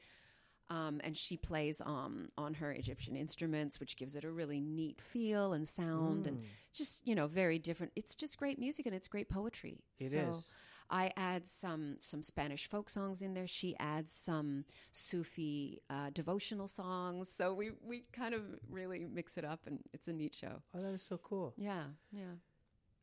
[0.70, 5.00] um, and she plays um, on her Egyptian instruments, which gives it a really neat
[5.02, 6.28] feel and sound, Mm.
[6.30, 6.40] and
[6.74, 7.92] just you know very different.
[7.96, 9.84] It's just great music and it's great poetry.
[10.00, 10.52] It so is.
[10.90, 13.48] I add some some Spanish folk songs in there.
[13.48, 17.30] She adds some Sufi uh, devotional songs.
[17.30, 20.62] So we we kind of really mix it up, and it's a neat show.
[20.74, 21.54] oh, that is so cool.
[21.58, 22.36] Yeah, yeah.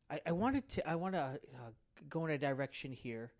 [0.09, 0.89] I, I wanted to.
[0.89, 1.71] I want to uh,
[2.09, 3.31] go in a direction here.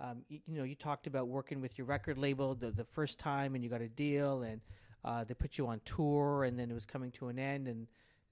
[0.00, 3.18] Um, you, you know, you talked about working with your record label the the first
[3.18, 4.60] time, and you got a deal, and
[5.04, 7.86] uh, they put you on tour, and then it was coming to an end, and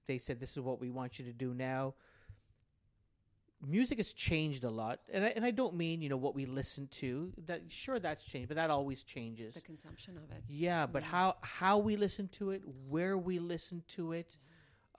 [0.07, 1.93] they said, "This is what we want you to do now."
[3.65, 6.45] Music has changed a lot, and I, and I don't mean you know what we
[6.45, 7.31] listen to.
[7.45, 9.53] That sure that's changed, but that always changes.
[9.55, 10.43] The consumption of it.
[10.47, 11.09] Yeah, but Yeah.
[11.09, 14.37] how how we listen to it, where we listen to it,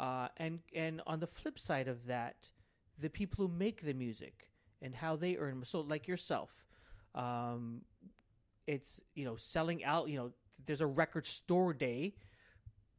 [0.01, 2.53] uh, and and on the flip side of that,
[2.99, 4.49] the people who make the music
[4.81, 5.63] and how they earn.
[5.65, 6.65] So, like yourself,
[7.15, 7.83] um,
[8.67, 10.09] it's you know selling out.
[10.09, 10.33] You know,
[10.65, 12.15] there's a record store day,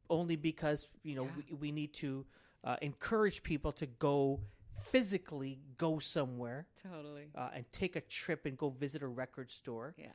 [0.09, 1.43] only because you know Yeah.
[1.49, 2.25] we, we need to
[2.63, 4.41] uh, encourage people to go
[4.79, 7.27] physically go somewhere Totally.
[7.35, 9.95] uh, and take a trip and go visit a record store.
[9.97, 10.09] Yeah.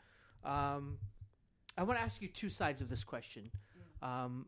[0.44, 0.98] Um,
[1.76, 3.50] I want to ask you two sides of this question.
[4.02, 4.46] Um,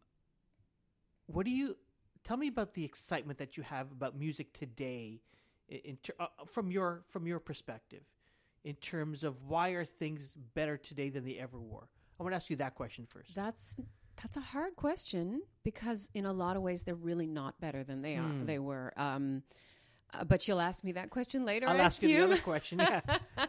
[1.27, 1.77] what do you
[2.25, 5.21] tell me about the excitement that you have about music today,
[5.69, 8.03] in, in ter- uh, from your from your perspective,
[8.65, 11.89] in terms of why are things better today than they ever were?
[12.19, 13.35] I want to ask you that question first.
[13.35, 13.77] That's
[14.23, 18.03] that's a hard question because in a lot of ways they're really not better than
[18.03, 18.47] they are Hmm.
[18.47, 18.93] they were.
[18.97, 19.43] Um,
[20.13, 21.69] uh, but you'll ask me that question later.
[21.69, 22.33] I'll I ask you the assume.
[22.33, 22.79] other question.
[22.79, 23.01] Yeah.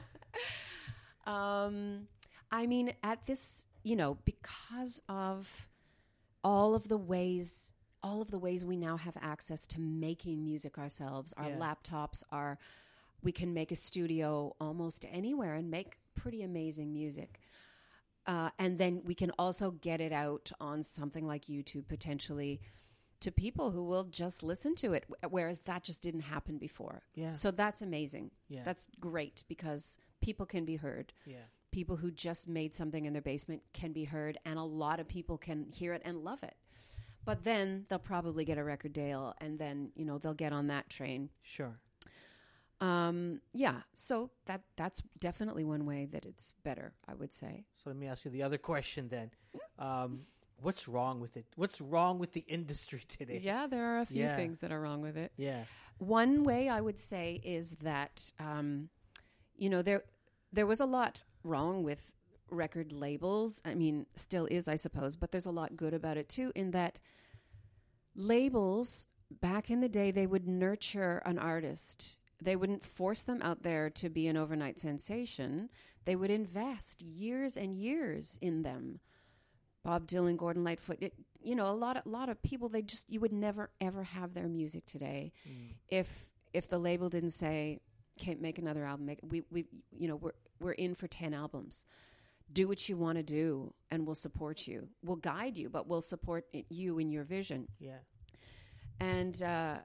[1.26, 2.08] um,
[2.52, 5.68] I mean, at this, you know, because of
[6.44, 10.78] all of the ways, all of the ways we now have access to making music
[10.78, 11.58] ourselves, our Yeah.
[11.58, 12.58] laptops are,
[13.22, 17.40] we can make a studio almost anywhere and make pretty amazing music.
[18.26, 22.62] Uh, and then we can also get it out on something like YouTube potentially
[23.24, 27.02] to people who will just listen to it, whereas that just didn't happen before.
[27.16, 27.34] Yeah.
[27.34, 28.32] So that's amazing.
[28.48, 28.64] Yeah.
[28.64, 31.12] That's great because people can be heard.
[31.26, 31.46] yeah.
[31.72, 35.08] people who just made something in their basement can be heard, and a lot of
[35.08, 36.56] people can hear it and love it.
[37.26, 40.68] But then they'll probably get a record deal, and then you know they'll get on
[40.68, 41.30] that train.
[41.42, 41.80] Sure.
[42.82, 46.94] Um, yeah, so that that's definitely one way that it's better.
[47.08, 47.64] I would say.
[47.82, 49.32] So let me ask you the other question then.
[49.80, 50.22] Um,
[50.64, 51.46] what's wrong with it?
[51.56, 53.40] What's wrong with the industry today?
[53.44, 54.36] Yeah, there are a few Yeah.
[54.36, 55.32] things that are wrong with it.
[55.38, 55.64] Yeah.
[56.00, 58.90] One way I would say is that um,
[59.56, 60.04] you know there
[60.52, 62.14] there was a lot wrong with
[62.50, 63.62] record labels.
[63.66, 66.52] I mean, still is, I suppose, but there's a lot good about it too.
[66.56, 67.00] In that
[68.16, 69.08] labels
[69.42, 72.18] back in the day, they would nurture an artist.
[72.42, 75.70] They wouldn't force them out there to be an overnight sensation.
[76.06, 79.00] They would invest years and years in them.
[79.84, 82.70] Bob Dylan, Gordon Lightfoot, it, you know, a lot of lot of people.
[82.70, 85.32] They just you would never ever have their music today
[85.90, 87.82] if if the label didn't say,
[88.18, 91.86] "Can't make another album." Make we we you know we're we're in for ten albums.
[92.52, 94.88] Do what you want to do, and we'll support you.
[95.04, 97.98] We'll guide you, but we'll support it, you in your vision Yeah.
[99.00, 99.78] and uh,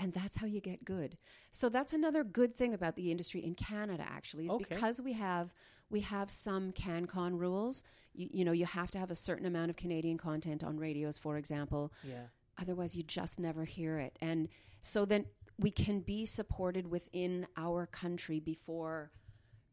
[0.00, 1.16] and that's how you get good.
[1.52, 4.04] So that's another good thing about the industry in Canada.
[4.08, 4.64] Actually, is Okay.
[4.68, 5.54] because we have
[5.90, 7.84] we have some CanCon rules.
[8.14, 11.18] You, you know, you have to have a certain amount of Canadian content on radios,
[11.18, 11.92] for example.
[12.02, 12.26] Yeah.
[12.60, 14.16] Otherwise, you just never hear it.
[14.20, 14.48] And
[14.82, 15.26] so then
[15.58, 19.10] we can be supported within our country before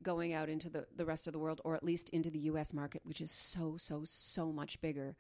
[0.04, 2.74] going out into the, the rest of the world or at least into the US
[2.74, 5.16] market, which is so, so, so much bigger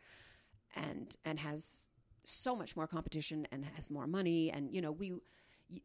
[0.76, 1.88] and and has
[2.28, 4.52] so much more competition and has more money.
[4.52, 5.14] And, you know, we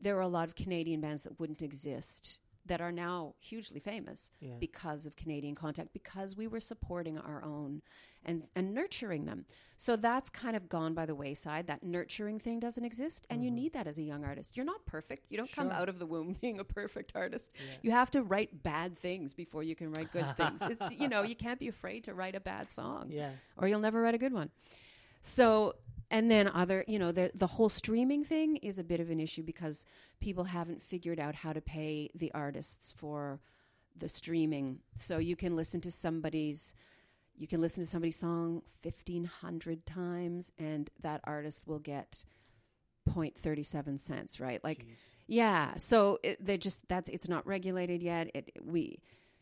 [0.01, 4.31] there are a lot of Canadian bands that wouldn't exist that are now hugely famous
[4.41, 4.55] Yeah.
[4.61, 7.83] because of Canadian contact, because we were supporting our own
[8.25, 9.47] and and nurturing them.
[9.77, 11.67] So that's kind of gone by the wayside.
[11.67, 13.57] That nurturing thing doesn't exist, and you mm-hmm.
[13.57, 14.57] need that as a young artist.
[14.57, 15.27] You're not perfect.
[15.29, 17.57] You don't come out of the womb being a perfect artist.
[17.83, 20.63] You have to write bad things before you can write good things.
[20.63, 23.31] It's you know you can't be afraid to write a bad song Yeah.
[23.57, 24.51] or you'll never write a good one.
[25.21, 25.77] So,
[26.13, 29.19] and then other, you know, the the whole streaming thing is a bit of an
[29.19, 29.87] issue because
[30.21, 33.41] people haven't figured out how to pay the artists for
[33.97, 34.81] the streaming.
[34.95, 36.75] So you can listen to somebody's
[37.35, 42.25] you can listen to somebody's song 1500 times and that artist will get
[43.09, 44.63] 0.37 cents, right?
[44.63, 44.97] Like Jeez.
[45.27, 48.31] yeah, so it, they just that's it's not regulated yet.
[48.35, 49.01] It we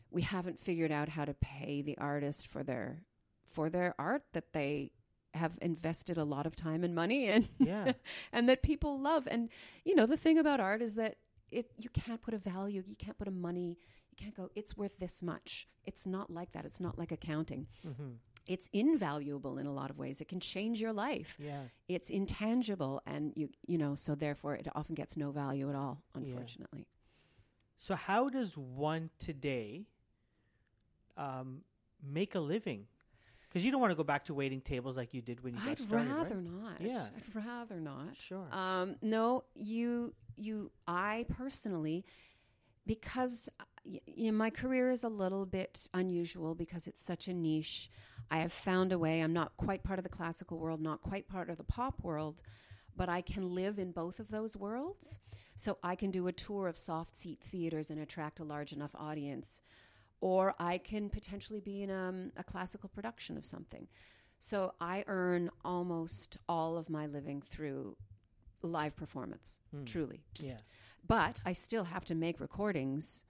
[0.09, 3.03] we haven't figured out how to pay the artist for their
[3.51, 4.91] for their art that they
[5.33, 7.93] have invested a lot of time and money in Yeah.
[8.33, 9.27] and that people love.
[9.31, 9.49] And
[9.85, 11.15] you know, the thing about art is that
[11.51, 13.77] it you can't put a value, you can't put a money,
[14.09, 15.67] you can't go it's worth this much.
[15.85, 16.65] It's not like that.
[16.65, 17.67] It's not like accounting.
[17.83, 18.13] hmm
[18.47, 20.19] It's invaluable in a lot of ways.
[20.21, 21.63] It can change your life Yeah.
[21.87, 25.95] it's intangible and you you know so therefore it often gets no value at all
[26.15, 26.85] unfortunately
[27.77, 29.87] So how does one today
[31.17, 31.61] um,
[32.01, 32.87] make a living?
[33.51, 35.59] Because you don't want to go back to waiting tables like you did when you
[35.59, 36.17] got i'd started, right?
[36.23, 37.07] rather not Yeah.
[37.17, 38.47] i'd rather not Sure.
[38.51, 42.05] um no you you i personally
[42.87, 47.33] because uh, y- y- my career is a little bit unusual because it's such a
[47.33, 47.89] niche
[48.29, 51.27] i have found a way i'm not quite part of the classical world not quite
[51.27, 52.41] part of the pop world
[52.95, 55.19] but i can live in both of those worlds
[55.55, 58.91] so i can do a tour of soft seat theaters and attract a large enough
[58.95, 59.61] audience
[60.21, 63.87] or i can potentially be in um, a classical production of something
[64.39, 67.95] so i earn almost all of my living through
[68.61, 69.83] live performance Hmm.
[69.83, 70.57] truly just yeah.
[71.07, 73.25] but I still have to make recordings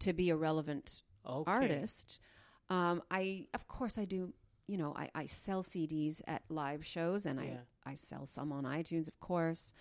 [0.00, 1.50] to be a relevant Okay.
[1.50, 2.20] artist.
[2.68, 4.32] Um, I, of course, I do.
[4.68, 7.60] You know, I, I sell CDs at live shows, and Yeah.
[7.86, 9.72] I I sell some on iTunes, of course.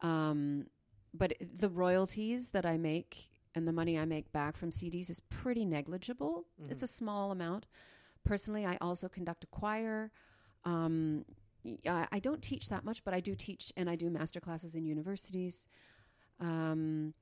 [0.00, 0.66] Um,
[1.12, 5.20] but the royalties that I make and the money I make back from CDs is
[5.20, 6.46] pretty negligible.
[6.70, 7.66] It's a small amount.
[8.24, 10.10] Personally, I also conduct a choir.
[10.64, 11.24] Um,
[11.86, 14.74] I, I don't teach that much, but I do teach and I do master classes
[14.74, 15.68] in universities.
[16.40, 17.14] Um,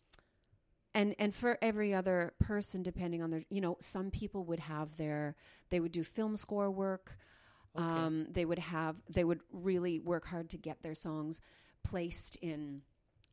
[0.95, 4.97] and and for every other person, depending on their, you know, some people would have
[4.97, 5.37] their,
[5.71, 7.17] they would do film score work.
[7.75, 7.85] Okay.
[7.85, 11.41] Um, they would have, they would really work hard to get their songs
[11.83, 12.83] placed in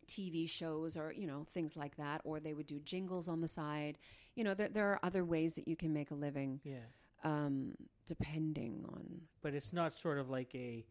[0.09, 3.47] TV shows or you know things like that, or they would do jingles on the
[3.47, 3.97] side.
[4.35, 6.77] You know, there there are other ways that you can make a living, yeah.
[7.23, 7.73] um,
[8.07, 9.21] depending on.
[9.41, 10.85] But it's not sort of like a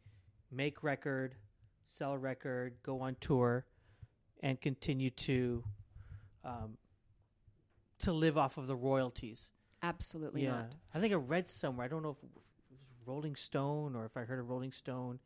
[0.51, 1.35] make record,
[1.85, 3.67] sell record, go on tour,
[4.41, 5.65] and continue to
[6.45, 6.79] um,
[8.01, 9.51] to live off of the royalties.
[9.83, 10.75] Absolutely not.
[10.95, 11.85] I think I read somewhere.
[11.85, 12.45] I don't know if it was
[13.07, 15.21] Rolling Stone or if I heard a Rolling Stone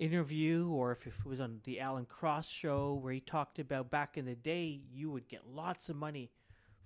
[0.00, 4.16] interview or if it was on the Alan Cross show where he talked about back
[4.16, 6.30] in the day you would get lots of money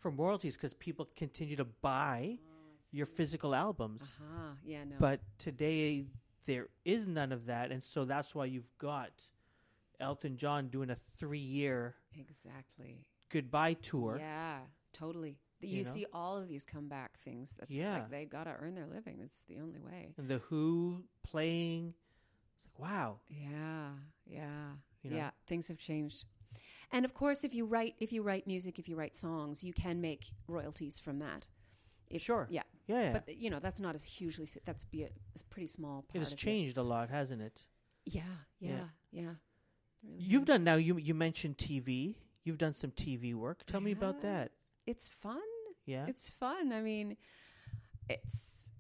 [0.00, 2.38] from royalties because people continue to buy
[2.92, 4.02] your physical albums.
[4.20, 4.54] Uh-huh.
[4.64, 4.96] Yeah, no.
[4.98, 6.06] But today
[6.46, 9.10] there is none of that, and so that's why you've got
[10.00, 13.06] Elton John doing a three-year exactly.
[13.30, 14.16] goodbye tour.
[14.20, 14.58] Yeah,
[14.92, 15.38] totally.
[15.60, 15.90] You, You know?
[15.90, 17.56] see all of these comeback things.
[17.58, 17.92] That's Yeah.
[17.94, 19.16] like they got to earn their living.
[19.18, 20.14] That's the only way.
[20.18, 21.94] And the Who playing.
[22.78, 23.90] Wow, Yeah,
[24.26, 25.16] yeah, You know?
[25.16, 25.30] yeah.
[25.46, 26.24] Things have changed,
[26.90, 29.72] and of course, if you write if you write music, if you write songs, you
[29.72, 31.46] can make royalties from that.
[32.10, 32.46] If- Sure.
[32.50, 33.12] Yeah, yeah, yeah.
[33.12, 34.46] but you know that's not as hugely.
[34.64, 36.02] That's be a, a pretty small.
[36.02, 37.64] Part it has changed a lot, hasn't it?
[38.06, 38.22] Yeah,
[38.60, 38.84] yeah, Yeah.
[39.12, 39.34] yeah.
[40.02, 40.74] Really You've done now.
[40.76, 42.16] You you mentioned TV.
[42.44, 43.64] You've done some TV work.
[43.66, 44.52] Tell me about that.
[44.86, 45.40] It's fun.
[45.86, 46.04] Yeah.
[46.08, 46.72] It's fun.
[46.72, 47.16] I mean,
[48.08, 48.70] it's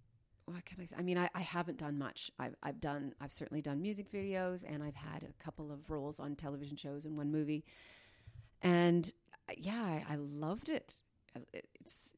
[0.46, 0.96] what can I say?
[0.98, 2.30] I mean, I, I haven't done much.
[2.38, 6.20] I've I've done I've certainly done music videos, and I've had a couple of roles
[6.20, 7.64] on television shows and one movie,
[8.62, 9.10] and
[9.48, 10.96] uh, yeah, I, I loved it.
[11.36, 11.40] Uh,
[11.80, 12.12] It's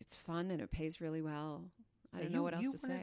[0.00, 1.64] it's fun and it pays really well.
[2.14, 2.96] I don't you- know what else to won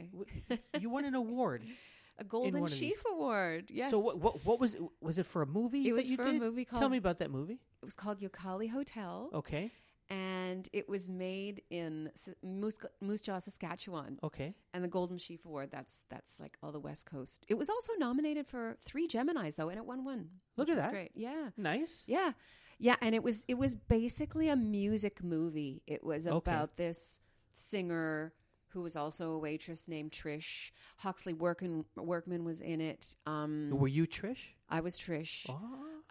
[0.50, 0.60] a- say.
[0.80, 1.64] you won an award.
[2.20, 2.78] A Golden one of these.
[2.78, 3.72] Sheaf Award.
[3.72, 3.90] Yes.
[3.90, 4.82] So what, what what was it?
[5.02, 5.88] Was it for a movie?
[5.88, 6.36] It that was you for did?
[6.36, 6.80] a movie called.
[6.80, 7.54] Tell me about that movie.
[7.82, 9.72] It was called Yokali Hotel, Okay.
[10.10, 12.12] And it was made in
[12.44, 14.20] Moose, Moose Jaw, Saskatchewan.
[14.24, 14.54] Okay.
[14.74, 15.70] and the Golden Sheaf Award.
[15.72, 17.46] That's that's like all the West Coast.
[17.48, 20.30] It was also nominated for three Gemini's though, and it won one.
[20.58, 20.92] Look at that.
[20.92, 22.04] Great, yeah, Nice.
[22.08, 22.32] yeah,
[22.78, 22.96] yeah.
[23.02, 25.82] And it was it was basically a music movie.
[25.88, 26.36] It was Okay.
[26.36, 27.22] about this
[27.54, 28.32] singer
[28.70, 30.72] who was also a waitress named Trish.
[30.98, 33.16] Hawksley Workman Workman was in it.
[33.26, 34.50] Um, Were you Trish?
[34.70, 35.46] I was Trish.
[35.50, 35.60] Oh.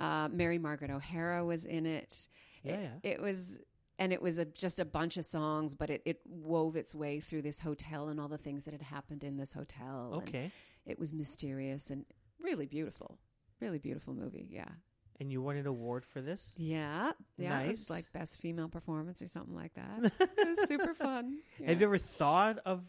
[0.03, 2.29] Uh, Mary Margaret O'Hara was in it.
[2.63, 3.11] Yeah, It, yeah.
[3.13, 3.59] it was,
[4.01, 7.21] and it was a, just a bunch of songs, but it, it wove its way
[7.21, 10.11] through this hotel and all the things that had happened in this hotel.
[10.15, 10.51] and Okay.
[10.87, 12.05] it was mysterious and
[12.43, 13.19] really beautiful.
[13.61, 14.49] Really beautiful movie.
[14.51, 14.65] Yeah.
[15.21, 16.55] And you won an award for this?
[16.57, 17.13] Yeah.
[17.37, 17.61] Yeah.
[17.61, 20.13] It was like best female performance or something like that.
[20.39, 21.41] it was super fun.
[21.67, 22.83] Have you ever thought of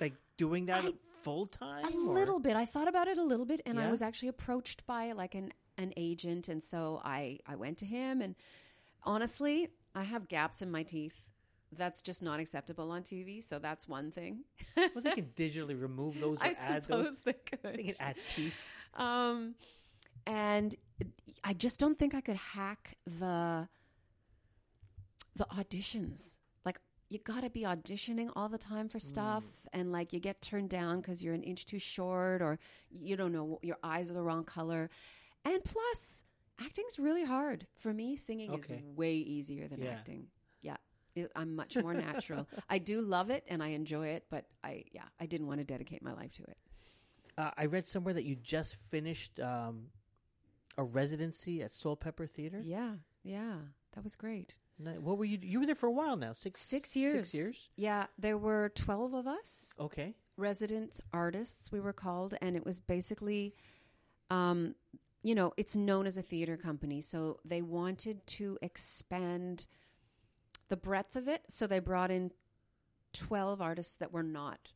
[0.00, 0.92] like doing that I-
[1.24, 1.84] full time?
[1.84, 2.54] A little bit.
[2.54, 5.52] I thought about it a little bit, and I was actually approached by like an
[5.78, 8.36] an agent, and so I I went to him, and
[9.02, 11.22] honestly, I have gaps in my teeth.
[11.74, 13.42] That's just not acceptable on TV.
[13.42, 14.44] So that's one thing.
[14.76, 17.20] Well, they can digitally remove those or I add those.
[17.20, 18.54] they They can add teeth.
[18.94, 19.54] Um,
[20.26, 20.74] and
[21.44, 23.68] I just don't think I could hack the
[25.34, 26.36] the auditions.
[26.64, 26.78] Like
[27.08, 30.68] you got to be auditioning all the time for stuff, and like you get turned
[30.68, 32.58] down because you're an inch too short, or
[32.90, 34.90] you don't know your eyes are the wrong color.
[35.44, 36.24] And plus,
[36.60, 38.16] acting's really hard for me.
[38.16, 38.74] Singing Okay.
[38.76, 39.90] is way easier than Yeah.
[39.90, 40.28] acting.
[40.60, 40.76] Yeah.
[41.14, 42.48] It, I'm much more natural.
[42.70, 45.64] I do love it and I enjoy it, but I yeah, I didn't want to
[45.64, 46.56] dedicate my life to it.
[47.38, 49.86] Uh, I read somewhere that you just finished um,
[50.78, 52.60] a residency at Soulpepper Theater.
[52.64, 53.56] Yeah, yeah,
[53.94, 54.56] that was great.
[54.78, 55.38] What were you?
[55.40, 56.32] You were there for a while now.
[56.34, 57.30] Six Six years.
[57.30, 57.68] Six years.
[57.76, 60.14] Yeah, there were 12 of us, Okay.
[60.36, 63.54] resident artists, we were called, and it was basically,
[64.30, 64.74] um,
[65.22, 67.00] you know, it's known as a theater company.
[67.00, 69.66] So they wanted to expand
[70.68, 71.42] the breadth of it.
[71.48, 72.32] So they brought in
[73.12, 74.72] 12 artists that were not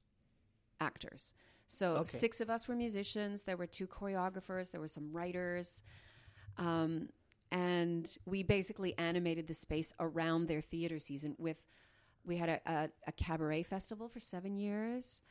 [0.81, 1.35] actors.
[1.67, 2.05] So Okay.
[2.19, 3.43] six of us were musicians.
[3.43, 4.71] There were two choreographers.
[4.71, 5.83] There were some writers.
[6.59, 7.09] Um,
[7.51, 11.63] and we basically animated the space around their theater season with
[12.25, 15.23] we had a, a, a cabaret festival for seven years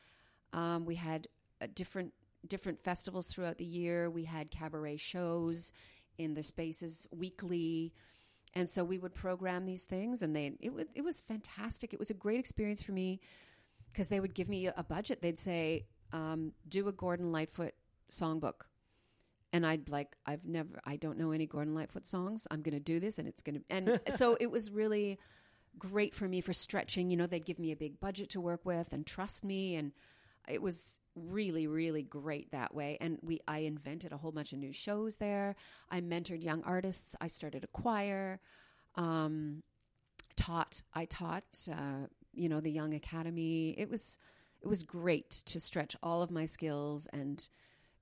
[0.54, 1.28] um, we had
[1.62, 2.14] uh different
[2.48, 4.10] different festivals throughout the year.
[4.10, 5.72] We had cabaret shows
[6.18, 7.94] in their spaces weekly.
[8.54, 11.94] And so we would program these things and they it, was it was fantastic.
[11.94, 13.20] It was a great experience for me
[13.90, 15.22] because they would give me a budget.
[15.22, 17.74] They'd say um, do a gordon lightfoot
[18.12, 18.66] songbook.
[19.54, 22.46] And I'd like, I've never, I don't know any Gordon Lightfoot songs.
[22.52, 25.18] I'm going to do this, and it's going to, and so it was really
[25.80, 27.10] great for me for stretching.
[27.10, 29.94] You know, they'd give me a big budget to work with and trust me, and
[30.48, 32.98] it was really, really great that way.
[33.02, 35.56] And we, I invented a whole bunch of new shows there.
[35.90, 37.16] I mentored young artists.
[37.22, 38.40] I started a choir.
[38.96, 39.64] Um,
[40.36, 43.76] taught, I taught, uh, you know, the Young Academy.
[43.78, 44.18] It was,
[44.62, 47.48] it was great to stretch all of my skills and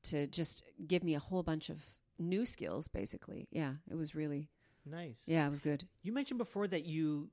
[0.03, 1.82] to just give me a whole bunch of
[2.20, 4.47] new skills basically yeah it was really
[4.86, 5.17] Nice.
[5.26, 7.30] yeah it was good You mentioned before that you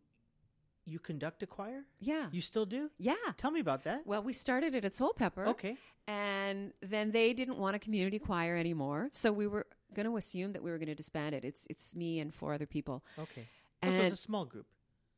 [0.87, 1.85] you conduct a choir.
[2.01, 2.91] yeah You still do?
[2.99, 4.07] yeah Tell me about that.
[4.07, 5.77] well we started it at Soulpepper Okay.
[6.07, 10.53] and then they didn't want a community choir anymore so we were going to assume
[10.53, 13.47] that we were going to disband it it's it's me and four other people Okay.
[13.83, 14.67] Oh, so it's a small group.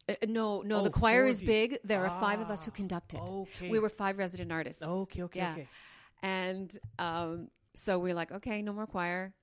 [0.09, 2.75] uh, no no Oh, the choir is big there are five of us who Ah,
[2.83, 3.69] conduct it Okay.
[3.71, 5.23] we were five resident artists Okay.
[5.23, 5.41] Okay.
[5.41, 5.53] Yeah.
[5.53, 5.69] Okay.
[6.23, 9.35] And um, so we are like, okay, no more choir.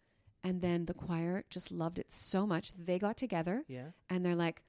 [0.44, 2.72] And then the choir just loved it so much.
[2.74, 3.88] They got together Yeah.
[4.10, 4.62] and they're like,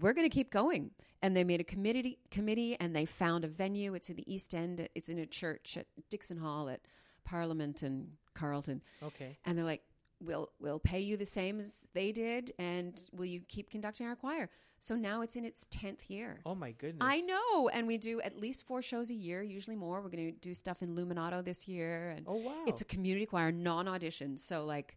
[0.00, 0.90] we're going to keep going.
[1.22, 3.94] And they made a committee committee and they found a venue.
[3.94, 4.88] It's in the East End.
[4.94, 6.80] It's in a church at Dixon Hall at
[7.24, 8.80] Parliament and Carlton.
[9.02, 9.36] Okay.
[9.44, 9.82] And they're like,
[10.22, 14.16] "We'll we'll pay you the same as they did, and will you keep conducting our
[14.16, 16.40] choir?" So now it's in its tenth year.
[16.46, 17.02] Oh my goodness.
[17.06, 20.00] I know, and we do at least four shows a year, usually more.
[20.00, 22.64] We're going to do stuff in Luminato this year, and Oh wow.
[22.66, 24.38] it's a community choir, non-audition.
[24.38, 24.96] So like,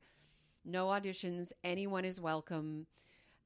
[0.63, 1.51] no auditions.
[1.65, 2.87] Anyone is welcome,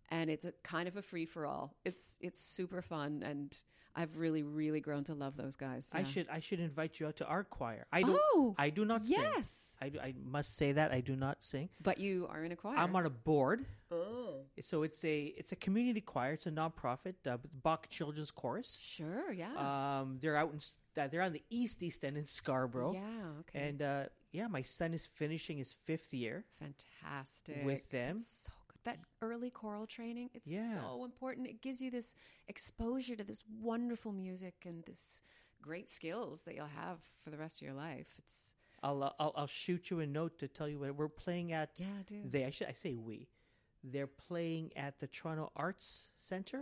[0.10, 1.76] and it's a kind of a free for all.
[1.86, 3.56] It's it's super fun, and
[3.96, 5.90] I've really really grown to love those guys.
[5.94, 7.86] I should I should invite you out to our choir.
[7.92, 9.18] I don't Oh, I do not sing.
[9.20, 11.70] yes, I, do- I must say that I do not sing.
[11.82, 12.78] but you are in a choir.
[12.78, 13.66] I'm on a board.
[13.92, 16.34] oh, So it's a it's a community choir.
[16.34, 18.78] It's a nonprofit, uh, Bach Children's Chorus.
[18.80, 19.56] sure, yeah,
[20.00, 22.94] Um, they're out in s- uh, they're on the east east end in Scarborough.
[22.94, 26.46] yeah, okay, And uh, yeah, my son is finishing his fifth year.
[26.60, 28.16] fantastic with them.
[28.18, 28.57] That's so good.
[28.88, 30.74] That early choral training, it's Yeah.
[30.76, 31.48] so important.
[31.48, 32.16] It gives you this
[32.48, 35.22] exposure to this wonderful music and this
[35.62, 38.16] great skills that you'll have for the rest of your life.
[38.18, 41.52] It's I'll uh, I'll, I'll shoot you a note to tell you what we're playing
[41.52, 41.72] at.
[41.78, 42.22] yeah, do.
[42.24, 43.28] They I should I say we.
[43.84, 46.60] They're playing at the Toronto Arts Center.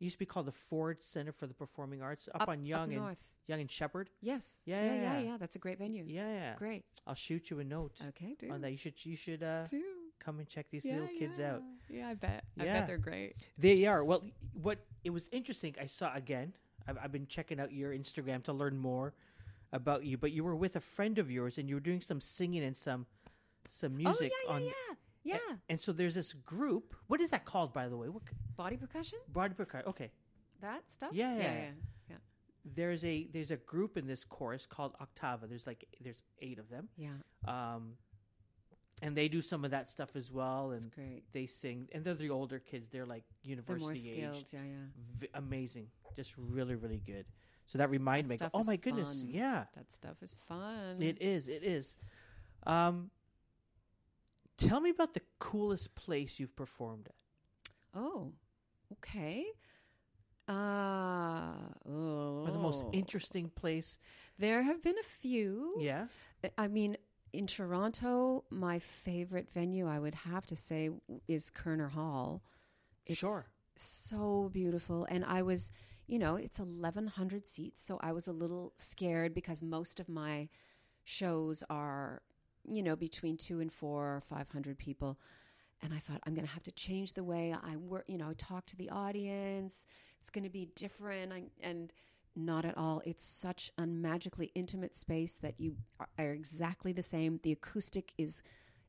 [0.00, 2.92] It used to be called the Ford Center for the Performing Arts up, on Yonge
[2.92, 3.24] and north.
[3.48, 4.10] Yonge and Sheppard.
[4.20, 4.62] Yes.
[4.64, 5.36] Yeah, yeah, yeah, yeah, yeah.
[5.38, 6.04] That's a great venue.
[6.06, 6.54] Yeah, yeah.
[6.54, 6.84] Great.
[7.06, 8.50] I'll shoot you a note Okay, do.
[8.50, 8.70] on that.
[8.70, 9.82] You should you should uh, Do.
[10.18, 11.52] Come and check these Yeah, little kids yeah.
[11.54, 11.62] out.
[11.88, 12.44] Yeah, I bet.
[12.58, 12.72] I Yeah.
[12.74, 13.36] bet they're great.
[13.56, 14.04] They are.
[14.04, 15.74] Well, what it was interesting.
[15.80, 16.52] I saw again.
[16.86, 19.14] I've, I've been checking out your Instagram to learn more
[19.72, 20.16] about you.
[20.16, 22.76] But you were with a friend of yours, and you were doing some singing and
[22.76, 23.06] some
[23.68, 24.62] some music oh, yeah, on.
[24.64, 24.70] yeah,
[25.24, 25.38] yeah.
[25.48, 25.56] Yeah.
[25.68, 26.94] And so there's this group.
[27.06, 28.08] What is that called, by the way?
[28.08, 28.22] What
[28.56, 29.18] Body percussion?
[29.32, 29.88] body percussion?
[29.88, 30.10] Okay.
[30.62, 31.10] That stuff?
[31.12, 31.52] Yeah, yeah, yeah.
[31.52, 31.70] yeah.
[32.10, 32.16] yeah.
[32.74, 35.48] There's a there's a group in this chorus called Octava.
[35.48, 36.88] There's like there's eight of them.
[36.96, 37.10] Yeah,
[37.46, 37.92] Um,
[39.02, 40.90] and they do some of that stuff as well, and
[41.32, 41.88] they sing.
[41.92, 42.88] And they're the older kids.
[42.88, 44.44] They're like university more age.
[44.52, 44.74] Yeah, yeah.
[45.18, 47.26] v- amazing, just really, really good.
[47.66, 50.96] So that reminded That me, oh my goodness, yeah, That stuff is fun.
[51.02, 51.96] it is, it is.
[52.66, 53.10] Um,
[54.56, 57.14] tell me about the coolest place you've performed at,
[57.94, 58.32] Oh,
[58.94, 59.44] okay.
[60.48, 61.52] Uh,
[61.86, 62.44] oh.
[62.46, 63.98] or the most interesting place.
[64.38, 65.74] There have been a few.
[65.78, 66.06] Yeah,
[66.56, 66.96] I mean,
[67.32, 70.90] in Toronto, my favorite venue, I would have to say,
[71.26, 72.42] is Koerner Hall.
[73.06, 73.44] It's Sure.
[73.76, 75.06] So beautiful.
[75.10, 75.70] And I was,
[76.06, 77.82] you know, it's 1,100 seats.
[77.82, 80.48] So I was a little scared because most of my
[81.04, 82.22] shows are,
[82.68, 85.18] you know, between two and four or 500 people.
[85.80, 88.32] And I thought, I'm going to have to change the way I work, you know,
[88.36, 89.86] talk to the audience.
[90.18, 91.32] It's going to be different.
[91.32, 91.92] I, and
[92.38, 93.02] not at all.
[93.04, 95.76] It's such a magically intimate space that you
[96.18, 97.40] are, exactly the same.
[97.42, 98.42] The acoustic is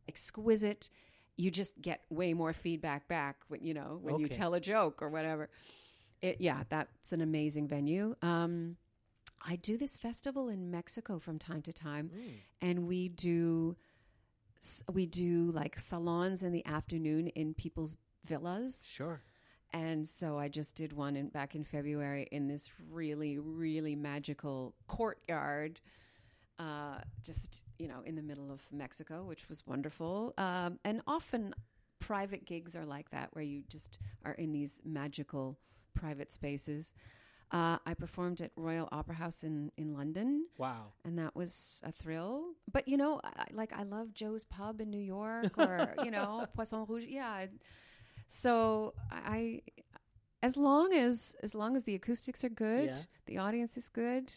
[0.08, 0.90] exquisite.
[1.38, 5.02] You just get way more feedback back when you know when you tell a joke
[5.02, 5.50] or whatever.
[6.22, 8.16] It, yeah, that's an amazing venue.
[8.22, 8.76] Um,
[9.42, 12.12] I do this festival in Mexico from time to time,
[12.62, 13.78] and we do
[14.92, 18.88] we do like salons in the afternoon in people's villas.
[18.92, 19.22] sure.
[19.74, 24.74] And so I just did one in, back in February in this really, really magical
[24.88, 25.80] courtyard,
[26.58, 30.34] uh, just, you know, in the middle of Mexico, which was wonderful.
[30.38, 31.54] Um, and often
[32.00, 35.58] private gigs are like that, where you just are in these magical
[35.94, 36.94] private spaces.
[37.52, 40.94] Uh, I performed at Royal Opera House in, in London, Wow.
[41.04, 42.44] and that was a thrill.
[42.72, 46.46] But you know, I, like I love Joe's Pub in New York, or you know,
[46.56, 47.06] Poisson Rouge.
[47.08, 47.48] Yeah.
[48.32, 49.62] So I,
[50.44, 53.02] as long as as long as the acoustics are good, Yeah.
[53.26, 54.32] the audience is good,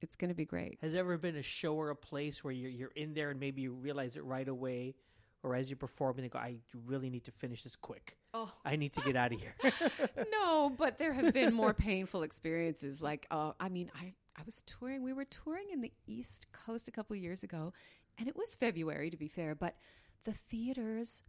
[0.00, 0.78] it's going to be great.
[0.82, 3.38] Has there ever been a show or a place where you're you're in there and
[3.38, 4.96] maybe you realize it right away,
[5.44, 8.16] or as you perform and you go, I really need to finish this quick.
[8.34, 9.54] Oh I need to get out of here.
[10.32, 13.00] no, but there have been more painful experiences.
[13.00, 15.04] Like, uh, I mean, I I was touring.
[15.04, 17.72] We were touring in the East Coast a couple of years ago,
[18.18, 19.54] and it was February to be fair.
[19.54, 19.76] But
[20.24, 21.22] the theaters,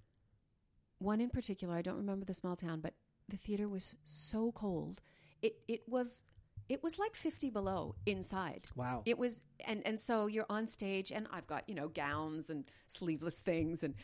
[0.99, 2.93] one in particular, I don't remember the small town, but
[3.27, 5.01] the theater was so cold.
[5.41, 6.23] It it was
[6.67, 8.67] it was like fifty below inside.
[8.75, 9.01] wow.
[9.05, 12.65] It was, and and so you're on stage, and I've got you know gowns and
[12.87, 13.95] sleeveless things, and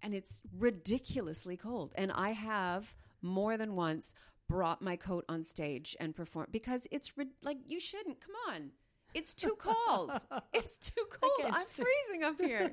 [0.00, 1.92] and it's ridiculously cold.
[1.96, 4.14] And I have more than once
[4.48, 8.20] brought my coat on stage and performed because it's rid- like you shouldn't.
[8.20, 8.70] Come on,
[9.14, 10.12] it's too cold.
[10.54, 11.52] it's too cold.
[11.52, 12.72] I'm freezing up here.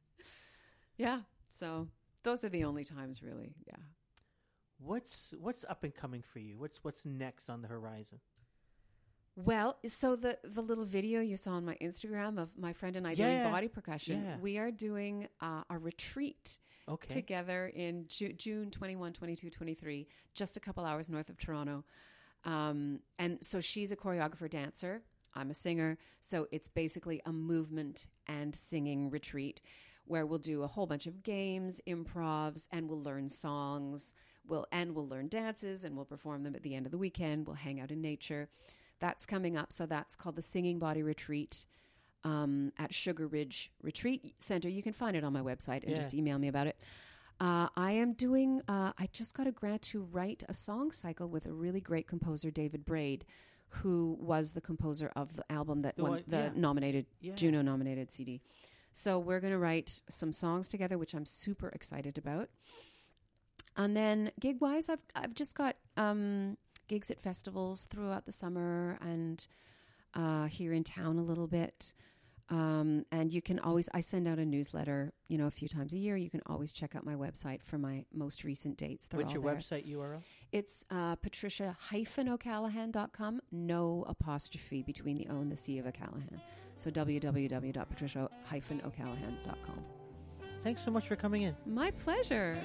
[0.98, 1.20] yeah.
[1.50, 1.88] So
[2.22, 3.54] those are the only times, really.
[3.66, 3.76] Yeah.
[4.78, 6.56] What's what's up and coming for you?
[6.58, 8.20] What's what's next on the horizon?
[9.36, 13.06] Well, so the the little video you saw on my Instagram of my friend and
[13.06, 14.36] I Yeah, doing body percussion, yeah.
[14.40, 16.58] we are doing uh, a retreat
[16.88, 17.14] Okay.
[17.14, 21.84] together in Ju- June 21, 22, 23, just a couple hours north of Toronto.
[22.44, 25.02] Um, and so she's a choreographer dancer.
[25.34, 25.98] I'm a singer.
[26.20, 29.60] So it's basically a movement and singing retreat
[30.10, 34.14] where we'll do a whole bunch of games, improvs, and we'll learn songs.
[34.48, 37.46] We'll, and we'll learn dances and we'll perform them at the end of the weekend.
[37.46, 38.48] We'll hang out in nature.
[38.98, 39.72] That's coming up.
[39.72, 41.64] So that's called the Singing Body Retreat
[42.24, 44.68] um, at Sugar Ridge Retreat Center.
[44.68, 45.96] You can find it on my website and Yeah.
[45.98, 46.76] just email me about it.
[47.38, 51.28] Uh, I am doing, uh, I just got a grant to write a song cycle
[51.28, 53.24] with a really great composer, David Braid,
[53.68, 56.50] who was the composer of the album that The won one- the yeah.
[56.56, 57.34] nominated, Yeah.
[57.36, 58.42] Juno nominated CD.
[58.92, 62.48] So we're going to write some songs together, which I'm super excited about.
[63.76, 66.56] And then gig wise, I've, I've just got um,
[66.88, 69.46] gigs at festivals throughout the summer and
[70.14, 71.92] uh, here in town a little bit.
[72.50, 75.94] Um, and you can always, I send out a newsletter, you know, a few times
[75.94, 76.16] a year.
[76.16, 79.06] You can always check out my website for my most recent dates.
[79.06, 79.54] They're What's your there.
[79.54, 80.20] website URL?
[80.50, 83.40] It's uh, patricia-o'callahan.com.
[83.52, 86.40] No apostrophe between the O and the C of O'Callaghan.
[86.80, 89.84] So www.patricia-o'callahan.com.
[90.64, 91.54] Thanks so much for coming in.
[91.66, 92.56] My pleasure.